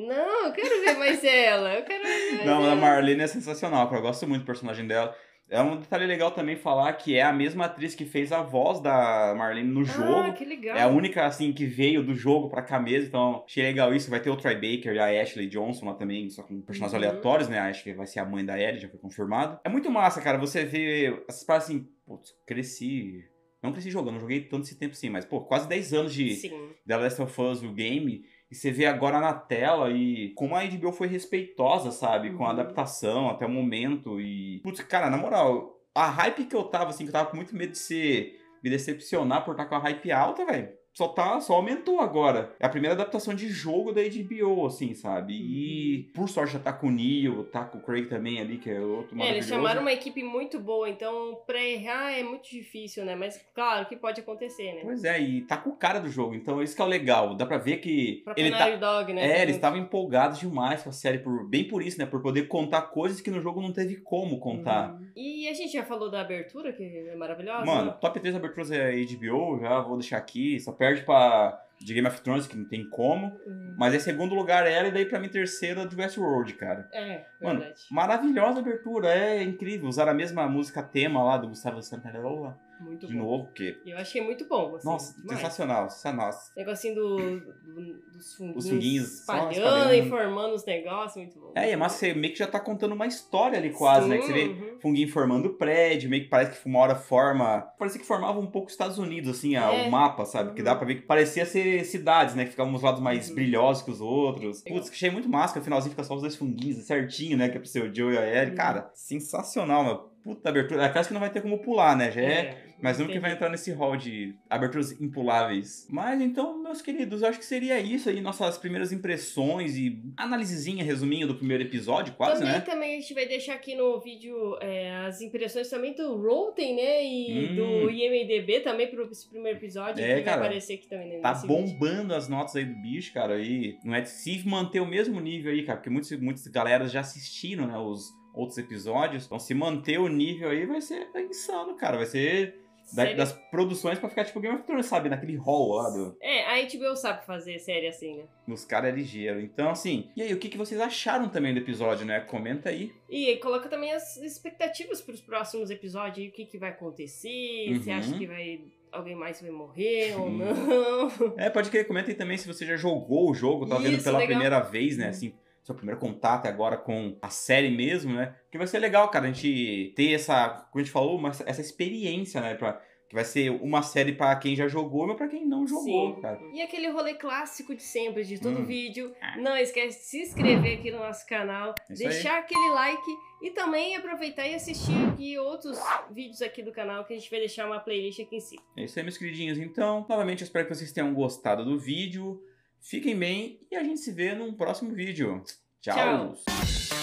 Não, 0.06 0.46
eu 0.46 0.54
quero 0.54 0.82
ver 0.82 0.98
mais 0.98 1.24
ela. 1.24 1.74
Eu 1.74 1.84
quero 1.84 2.04
ver 2.04 2.32
mais 2.36 2.46
Não, 2.46 2.64
ela. 2.64 2.74
a 2.74 2.76
Marlene 2.76 3.22
é 3.24 3.28
sensacional. 3.28 3.92
Eu 3.94 4.02
gosto 4.02 4.28
muito 4.28 4.44
do 4.44 4.46
personagem 4.46 4.86
dela. 4.86 5.16
É 5.50 5.62
um 5.62 5.78
detalhe 5.80 6.06
legal 6.06 6.30
também 6.32 6.58
falar 6.58 6.92
que 6.94 7.16
é 7.16 7.24
a 7.24 7.32
mesma 7.32 7.66
atriz 7.66 7.96
que 7.96 8.04
fez 8.04 8.34
a 8.34 8.42
voz 8.42 8.82
da 8.82 9.34
Marlene 9.38 9.70
no 9.72 9.80
Ah, 9.80 9.84
jogo. 9.86 10.34
que 10.34 10.44
legal. 10.44 10.76
É 10.76 10.82
a 10.84 10.88
única, 10.88 11.26
assim, 11.26 11.54
que 11.54 11.66
veio 11.66 12.04
do 12.04 12.14
jogo 12.14 12.50
pra 12.50 12.62
cá 12.62 12.78
mesmo, 12.80 13.08
então 13.08 13.44
achei 13.46 13.64
legal 13.64 13.94
isso. 13.96 14.10
Vai 14.10 14.20
ter 14.20 14.30
o 14.30 14.36
Troy 14.36 14.56
Baker 14.56 14.94
e 14.94 15.00
a 15.00 15.22
Ashley 15.22 15.48
Johnson 15.48 15.86
lá 15.86 15.94
também, 15.94 16.30
só 16.30 16.44
com 16.44 16.62
personagens 16.62 17.02
Uhum. 17.02 17.10
aleatórios, 17.10 17.48
né? 17.48 17.60
A 17.60 17.68
Ashley 17.70 17.96
vai 17.96 18.06
ser 18.06 18.20
a 18.20 18.26
mãe 18.26 18.44
da 18.46 18.60
Ellie, 18.60 18.82
já 18.82 18.90
foi 18.90 19.00
confirmado. 19.00 19.58
É 19.64 19.70
muito 19.70 19.90
massa, 19.90 20.22
cara, 20.22 20.38
você 20.38 20.66
vê 20.66 21.18
essas 21.30 21.46
paradas 21.46 21.70
assim, 21.70 21.88
putz, 22.06 22.34
cresci... 22.46 23.24
Não 23.64 23.72
cresci 23.72 23.90
jogando, 23.90 24.14
não 24.16 24.20
joguei 24.22 24.42
tanto 24.42 24.66
esse 24.66 24.78
tempo 24.78 24.92
assim, 24.94 25.10
mas, 25.10 25.26
pô, 25.26 25.42
quase 25.42 25.68
10 25.68 25.92
anos 25.94 26.14
de 26.14 26.36
Sim. 26.36 26.52
The 26.86 26.96
Last 26.98 27.22
of 27.22 27.42
Us, 27.42 27.64
o 27.64 27.72
game, 27.74 28.22
e 28.50 28.56
você 28.56 28.72
vê 28.72 28.86
agora 28.86 29.20
na 29.20 29.34
tela 29.34 29.90
e 29.92 30.30
como 30.36 30.56
a 30.56 30.64
HBO 30.64 30.92
foi 30.92 31.08
respeitosa, 31.08 31.92
sabe? 31.92 32.32
Com 32.34 32.44
a 32.44 32.48
Uhum. 32.48 32.54
adaptação 32.54 33.30
até 33.30 33.46
o 33.46 33.50
momento 33.50 34.20
e... 34.22 34.60
Putz, 34.64 34.82
cara, 34.82 35.10
na 35.10 35.18
moral, 35.18 35.80
a 35.94 36.08
hype 36.10 36.46
que 36.46 36.56
eu 36.56 36.64
tava, 36.64 36.90
assim, 36.92 37.04
que 37.04 37.10
eu 37.10 37.14
tava 37.14 37.30
com 37.30 37.36
muito 37.38 37.56
medo 37.56 37.72
de 37.74 37.78
ser... 37.78 38.40
Me 38.64 38.72
decepcionar 38.72 39.46
por 39.46 39.52
estar 39.52 39.66
com 39.66 39.76
a 39.76 39.80
hype 39.80 40.12
alta, 40.12 40.44
velho. 40.44 40.70
Só 40.98 41.10
tá, 41.10 41.40
só 41.40 41.54
aumentou 41.54 42.02
agora. 42.02 42.56
É 42.60 42.66
a 42.66 42.70
primeira 42.70 42.96
adaptação 42.96 43.36
de 43.36 43.50
jogo 43.50 43.94
da 43.94 44.02
HBO, 44.02 44.66
assim, 44.66 44.96
sabe? 44.96 45.36
E 45.36 46.10
por 46.12 46.28
sorte 46.28 46.54
já 46.54 46.60
tá 46.60 46.74
com 46.74 46.88
o 46.88 46.92
Neo, 46.92 47.44
tá 47.44 47.64
com 47.66 47.78
o 47.78 47.82
Craig 47.82 48.08
também 48.08 48.42
ali, 48.42 48.58
que 48.58 48.68
é 48.68 48.80
outro 48.80 49.16
É, 49.22 49.30
eles 49.30 49.46
chamaram 49.46 49.82
uma 49.82 49.94
equipe 49.94 50.24
muito 50.24 50.60
boa, 50.60 50.90
então 50.90 51.40
pra 51.46 51.64
errar 51.64 52.14
é 52.14 52.24
muito 52.24 52.50
difícil, 52.50 53.06
né? 53.06 53.16
Mas 53.16 53.40
claro 53.54 53.86
que 53.86 53.96
pode 53.96 54.22
acontecer, 54.22 54.74
né? 54.74 54.82
Pois 54.82 55.04
é, 55.04 55.22
e 55.22 55.42
tá 55.42 55.56
com 55.56 55.70
o 55.70 55.76
cara 55.76 56.00
do 56.00 56.10
jogo, 56.10 56.34
então 56.34 56.64
isso 56.64 56.76
que 56.76 56.82
é 56.82 56.86
o 56.86 56.88
legal. 56.88 57.36
Dá 57.36 57.46
pra 57.46 57.60
ver 57.60 57.78
que 57.78 58.24
Pra 58.26 58.34
ele 58.36 58.50
tá, 58.50 58.76
Dog, 58.76 59.14
né? 59.14 59.22
É, 59.22 59.26
eles 59.26 59.38
Também. 59.38 59.56
estavam 59.56 59.78
empolgados 59.78 60.40
demais 60.40 60.82
com 60.82 60.90
a 60.90 60.94
série, 60.94 61.20
por, 61.20 61.48
bem 61.48 61.68
por 61.68 61.84
isso, 61.84 62.00
né? 62.00 62.08
Por 62.08 62.24
poder 62.24 62.48
contar 62.48 62.82
coisas 62.82 63.22
que 63.22 63.30
no 63.30 63.40
jogo 63.40 63.62
não 63.62 63.72
teve 63.72 63.98
como 63.98 64.40
contar. 64.40 64.94
Uhum. 64.94 65.06
E 65.16 65.48
a 65.48 65.54
gente 65.54 65.74
já 65.74 65.84
falou 65.84 66.10
da 66.10 66.22
abertura, 66.22 66.74
que 66.74 66.84
é 66.84 67.16
maravilhosa. 67.16 67.66
Mano, 67.66 67.94
top 68.02 68.20
3 68.20 68.36
aberturas 68.36 68.72
é 68.72 68.96
HBO, 68.96 69.60
já 69.60 69.80
vou 69.82 69.98
deixar 69.98 70.18
aqui. 70.18 70.60
Só 70.60 70.72
perde 70.88 71.04
pra 71.04 71.64
de 71.80 71.94
Game 71.94 72.08
of 72.08 72.22
Thrones, 72.22 72.48
que 72.48 72.58
não 72.58 72.66
tem 72.66 72.90
como. 72.90 73.40
Uhum. 73.46 73.76
Mas 73.78 73.94
é 73.94 74.00
segundo 74.00 74.34
lugar 74.34 74.66
ela, 74.66 74.88
e 74.88 74.92
daí 74.92 75.06
pra 75.06 75.20
mim 75.20 75.30
terceira 75.30 75.86
de 75.86 75.96
Westworld, 75.96 76.54
cara. 76.54 76.90
É, 76.92 77.26
Mano, 77.40 77.60
verdade. 77.60 77.82
Maravilhosa 77.92 78.60
abertura, 78.60 79.10
é 79.10 79.44
incrível. 79.44 79.88
Usaram 79.88 80.12
a 80.12 80.16
mesma 80.16 80.48
música 80.48 80.82
tema 80.82 81.24
lá 81.24 81.38
do 81.38 81.50
Gustavo 81.50 81.82
Santaella 81.84 82.58
Muito 82.80 83.08
de 83.08 83.14
bom. 83.14 83.20
novo, 83.20 83.46
porque. 83.46 83.78
Eu 83.86 83.98
achei 83.98 84.22
muito 84.22 84.48
bom, 84.48 84.76
assim. 84.76 84.88
Nossa, 84.88 85.14
demais. 85.22 85.40
sensacional, 85.40 85.90
sensacional. 85.90 86.30
Negocinho 86.56 86.96
do, 86.96 87.18
do- 87.40 88.08
dos 88.12 88.36
funguinhos, 88.36 88.64
Os 88.66 88.70
funguinhos 88.70 89.14
espalhando, 89.20 89.52
espalhando. 89.52 89.94
informando 89.96 90.54
os 90.56 90.66
negócios, 90.66 91.16
muito 91.18 91.40
bom. 91.40 91.54
É, 91.56 91.70
e 91.70 91.72
é 91.72 91.76
massa 91.76 91.96
que 92.00 92.14
você 92.14 92.20
meio 92.20 92.34
que 92.34 92.40
já 92.40 92.48
tá 92.48 92.60
contando 92.60 92.94
uma 92.94 93.08
história 93.08 93.58
ali 93.58 93.72
quase, 93.72 94.08
né? 94.08 94.18
Que 94.18 94.26
você 94.28 94.34
vê 94.34 94.44
Uhum. 94.48 94.80
funguinho 94.80 95.10
formando 95.10 95.48
o 95.48 95.54
prédio, 95.54 96.10
meio 96.10 96.24
que 96.24 96.30
parece 96.30 96.60
que 96.62 96.68
uma 96.68 96.80
hora 96.80 96.96
forma. 96.96 97.62
Parecia 97.78 98.00
que 98.00 98.06
formava 98.08 98.40
um 98.40 98.48
pouco 98.48 98.68
os 98.68 98.74
Estados 98.74 98.98
Unidos, 98.98 99.30
assim, 99.38 99.56
É. 99.56 99.62
o 99.88 99.92
mapa, 99.92 100.26
sabe? 100.26 100.54
Que 100.54 100.60
Uhum. 100.62 100.66
dá 100.66 100.76
pra 100.76 100.86
ver 100.86 100.96
que 100.96 101.02
parecia 101.02 101.46
ser 101.46 101.84
cidades, 101.86 102.36
né? 102.36 102.44
Que 102.46 102.52
ficavam 102.52 102.74
uns 102.74 102.82
lados 102.82 103.02
mais 103.02 103.30
Uhum. 103.30 103.36
brilhosos 103.36 103.84
que 103.84 103.92
os 103.92 104.02
outros. 104.02 104.64
Legal. 104.64 104.78
Putz, 104.80 104.90
que 104.90 104.96
achei 104.96 105.10
muito 105.10 105.30
massa, 105.30 105.54
que 105.54 105.60
no 105.60 105.66
finalzinho 105.66 105.92
fica 105.92 106.04
só 106.04 106.16
os 106.16 106.22
dois 106.22 106.36
funguinhos 106.36 106.78
certinho, 106.86 107.38
né? 107.38 107.50
Que 107.50 107.58
é 107.58 107.60
pro 107.60 107.70
seu 107.70 107.94
Joe 107.94 108.14
e 108.14 108.18
a 108.18 108.26
Ellie. 108.28 108.52
Uhum. 108.52 108.56
Cara, 108.58 108.90
sensacional, 108.94 109.84
mano. 109.84 110.10
Puta 110.24 110.50
abertura. 110.50 110.84
É 110.84 110.86
aquelas 110.88 111.08
que 111.08 111.14
não 111.14 111.22
vai 111.22 111.30
ter 111.30 111.42
como 111.42 111.60
pular, 111.60 111.96
né? 111.96 112.12
Já 112.12 112.22
é. 112.22 112.67
Mas 112.82 112.98
nunca 113.00 113.12
entendi. 113.12 113.22
vai 113.22 113.32
entrar 113.34 113.50
nesse 113.50 113.72
hall 113.72 113.98
de 113.98 114.36
aberturas 114.50 114.92
impuláveis. 115.02 115.88
Mas 115.90 116.22
então, 116.22 116.62
meus 116.62 116.82
queridos, 116.82 117.22
eu 117.22 117.28
acho 117.30 117.40
que 117.40 117.46
seria 117.46 117.80
isso 117.80 118.10
aí, 118.10 118.22
nossas 118.22 118.58
primeiras 118.58 118.92
impressões 118.92 119.76
e 119.76 120.00
análisezinha, 120.16 120.84
resuminho 120.84 121.28
do 121.28 121.36
primeiro 121.36 121.64
episódio, 121.64 122.14
quase, 122.14 122.40
também, 122.42 122.54
né? 122.54 122.62
também 122.62 122.98
a 122.98 123.00
gente 123.00 123.14
vai 123.14 123.26
deixar 123.28 123.54
aqui 123.56 123.74
no 123.76 124.00
vídeo 124.00 124.58
é, 124.62 124.96
as 125.08 125.22
impressões 125.22 125.70
também 125.70 125.94
do 125.96 126.16
Rotten, 126.18 126.76
né? 126.76 127.04
E 127.04 127.50
Hum. 127.50 127.56
do 127.56 127.90
IMDB 127.90 128.60
também 128.62 128.88
pro 128.88 129.10
esse 129.12 129.28
primeiro 129.28 129.58
episódio. 129.58 130.04
É, 130.04 130.18
que 130.18 130.24
cara, 130.24 130.38
vai 130.38 130.48
aparecer 130.48 130.74
aqui 130.76 130.88
também 130.88 131.08
nesse 131.10 131.22
Tá 131.22 131.34
vídeo. 131.34 131.48
bombando 131.48 132.14
as 132.14 132.28
notas 132.28 132.56
aí 132.56 132.66
do 132.66 132.76
bicho, 132.82 133.14
cara. 133.14 133.40
E 133.40 133.78
não 133.84 133.96
é 133.96 134.04
se 134.06 134.48
manter 134.48 134.80
o 134.80 134.86
mesmo 134.86 135.20
nível 135.20 135.52
aí, 135.52 135.64
cara. 135.64 135.78
Porque 135.78 135.90
muitos, 135.90 136.12
muitas 136.20 136.46
galeras 136.48 136.92
já 136.92 137.00
assistiram, 137.00 137.66
né? 137.68 137.78
Os 137.78 138.14
outros 138.34 138.58
episódios. 138.58 139.26
Então, 139.26 139.40
se 139.40 139.54
manter 139.54 140.00
o 140.00 140.08
nível 140.08 140.50
aí, 140.50 140.66
vai 140.66 140.80
ser 140.82 141.08
insano, 141.30 141.76
cara. 141.76 141.98
Vai 141.98 142.06
ser 142.06 142.56
da- 142.96 143.04
Série- 143.04 143.16
das 143.16 143.34
produções 143.34 144.00
pra 144.00 144.10
ficar 144.10 144.24
tipo 144.26 144.40
Game 144.40 144.56
of 144.56 144.64
Thrones, 144.66 144.86
sabe? 144.86 145.10
Naquele 145.10 145.36
hall 145.36 145.74
lá 145.76 145.90
do, 145.90 146.18
É, 146.22 146.44
a 146.46 146.62
HBO 146.66 146.96
sabe 146.96 147.26
fazer 147.26 147.60
série 147.60 147.88
assim, 147.88 148.18
né? 148.18 148.24
dos 148.48 148.64
caras 148.66 148.92
é 148.92 148.96
ligeiro. 148.96 149.40
Então, 149.42 149.70
assim. 149.70 150.10
E 150.16 150.22
aí, 150.22 150.34
o 150.34 150.38
que, 150.40 150.48
que 150.50 150.58
vocês 150.58 150.80
acharam 150.80 151.28
também 151.30 151.54
do 151.54 151.60
episódio, 151.60 152.06
né? 152.06 152.20
Comenta 152.22 152.70
aí. 152.70 152.92
E 153.10 153.36
coloca 153.38 153.68
também 153.70 153.92
as 153.94 154.18
expectativas 154.18 155.02
pros 155.02 155.20
próximos 155.22 155.70
episódios 155.70 156.20
aí, 156.20 156.30
o 156.30 156.32
que, 156.32 156.46
que 156.46 156.58
vai 156.58 156.70
acontecer, 156.70 157.78
você 157.78 157.90
Uhum. 157.92 157.98
acha 157.98 158.18
que 158.18 158.26
vai. 158.28 158.62
Alguém 158.90 159.16
mais 159.16 159.42
vai 159.42 159.52
morrer 159.52 160.16
ou 160.18 160.30
não? 160.30 161.34
É, 161.38 161.50
pode 161.50 161.70
querer, 161.70 161.84
comenta 161.84 162.10
aí 162.10 162.16
também 162.16 162.38
se 162.38 162.48
você 162.48 162.66
já 162.66 162.78
jogou 162.78 163.30
o 163.30 163.34
jogo, 163.34 163.66
tá 163.68 163.78
vendo 163.78 163.96
Isso, 163.96 164.04
pela 164.06 164.18
legal. 164.20 164.34
primeira 164.36 164.60
vez, 164.62 164.98
né? 164.98 165.10
Assim, 165.10 165.34
seu 165.68 165.76
primeiro 165.76 166.00
contato 166.00 166.46
agora 166.48 166.78
com 166.78 167.18
a 167.22 167.30
série 167.30 167.70
mesmo, 167.70 168.14
né? 168.16 168.36
Porque 168.44 168.58
vai 168.58 168.66
ser 168.68 168.80
legal, 168.80 169.10
cara, 169.10 169.26
a 169.28 169.32
gente 169.32 169.94
ter 169.96 170.14
essa, 170.14 170.50
como 170.72 170.80
a 170.82 170.84
gente 170.84 170.92
falou, 170.92 171.18
uma- 171.18 171.30
essa 171.30 171.62
experiência, 171.62 172.40
né? 172.42 172.56
Pra, 172.56 172.82
que 173.10 173.16
vai 173.16 173.24
ser 173.24 173.50
uma 173.52 173.82
série 173.84 174.12
pra 174.14 174.36
quem 174.36 174.54
já 174.56 174.68
jogou, 174.68 175.08
mas 175.08 175.16
pra 175.18 175.28
quem 175.30 175.46
não 175.46 175.66
jogou, 175.68 176.16
Sim. 176.16 176.22
cara. 176.22 176.40
E 176.54 176.62
aquele 176.62 176.90
rolê 176.90 177.14
clássico 177.14 177.74
de 177.76 177.82
sempre, 177.84 178.24
de 178.26 178.38
todo 178.40 178.60
Hum. 178.60 178.66
vídeo. 178.66 179.14
Ah. 179.22 179.38
Não 179.38 179.56
esquece 179.56 180.00
de 180.00 180.04
se 180.06 180.22
inscrever 180.24 180.80
aqui 180.80 180.92
no 180.92 181.00
nosso 181.00 181.26
canal, 181.26 181.74
Isso 181.90 182.04
aí. 182.04 182.10
deixar 182.10 182.40
aquele 182.40 182.70
like 182.72 183.12
e 183.44 183.52
também 183.52 183.96
aproveitar 183.96 184.46
e 184.48 184.56
assistir 184.56 184.92
aqui 185.14 185.38
outros 185.38 185.78
vídeos 186.12 186.42
aqui 186.42 186.62
do 186.64 186.72
canal 186.74 187.06
que 187.06 187.14
a 187.14 187.18
gente 187.18 187.30
vai 187.30 187.40
deixar 187.40 187.66
uma 187.66 187.80
playlist 187.80 188.20
aqui 188.20 188.36
em 188.38 188.42
cima. 188.42 188.62
É 188.76 188.84
isso 188.84 188.98
aí, 189.00 189.04
meus 189.04 189.18
queridinhos. 189.18 189.58
Então, 189.58 190.06
novamente, 190.10 190.42
eu 190.42 190.46
espero 190.46 190.68
que 190.68 190.76
vocês 190.76 190.92
tenham 190.92 191.14
gostado 191.14 191.64
do 191.64 191.78
vídeo. 191.80 192.42
Fiquem 192.90 193.20
bem 193.20 193.60
e 193.70 193.76
a 193.76 193.84
gente 193.84 194.00
se 194.00 194.14
vê 194.14 194.34
num 194.34 194.54
próximo 194.54 194.96
vídeo. 194.96 195.44
Tchau. 195.82 195.94
Tchau. 195.94 196.97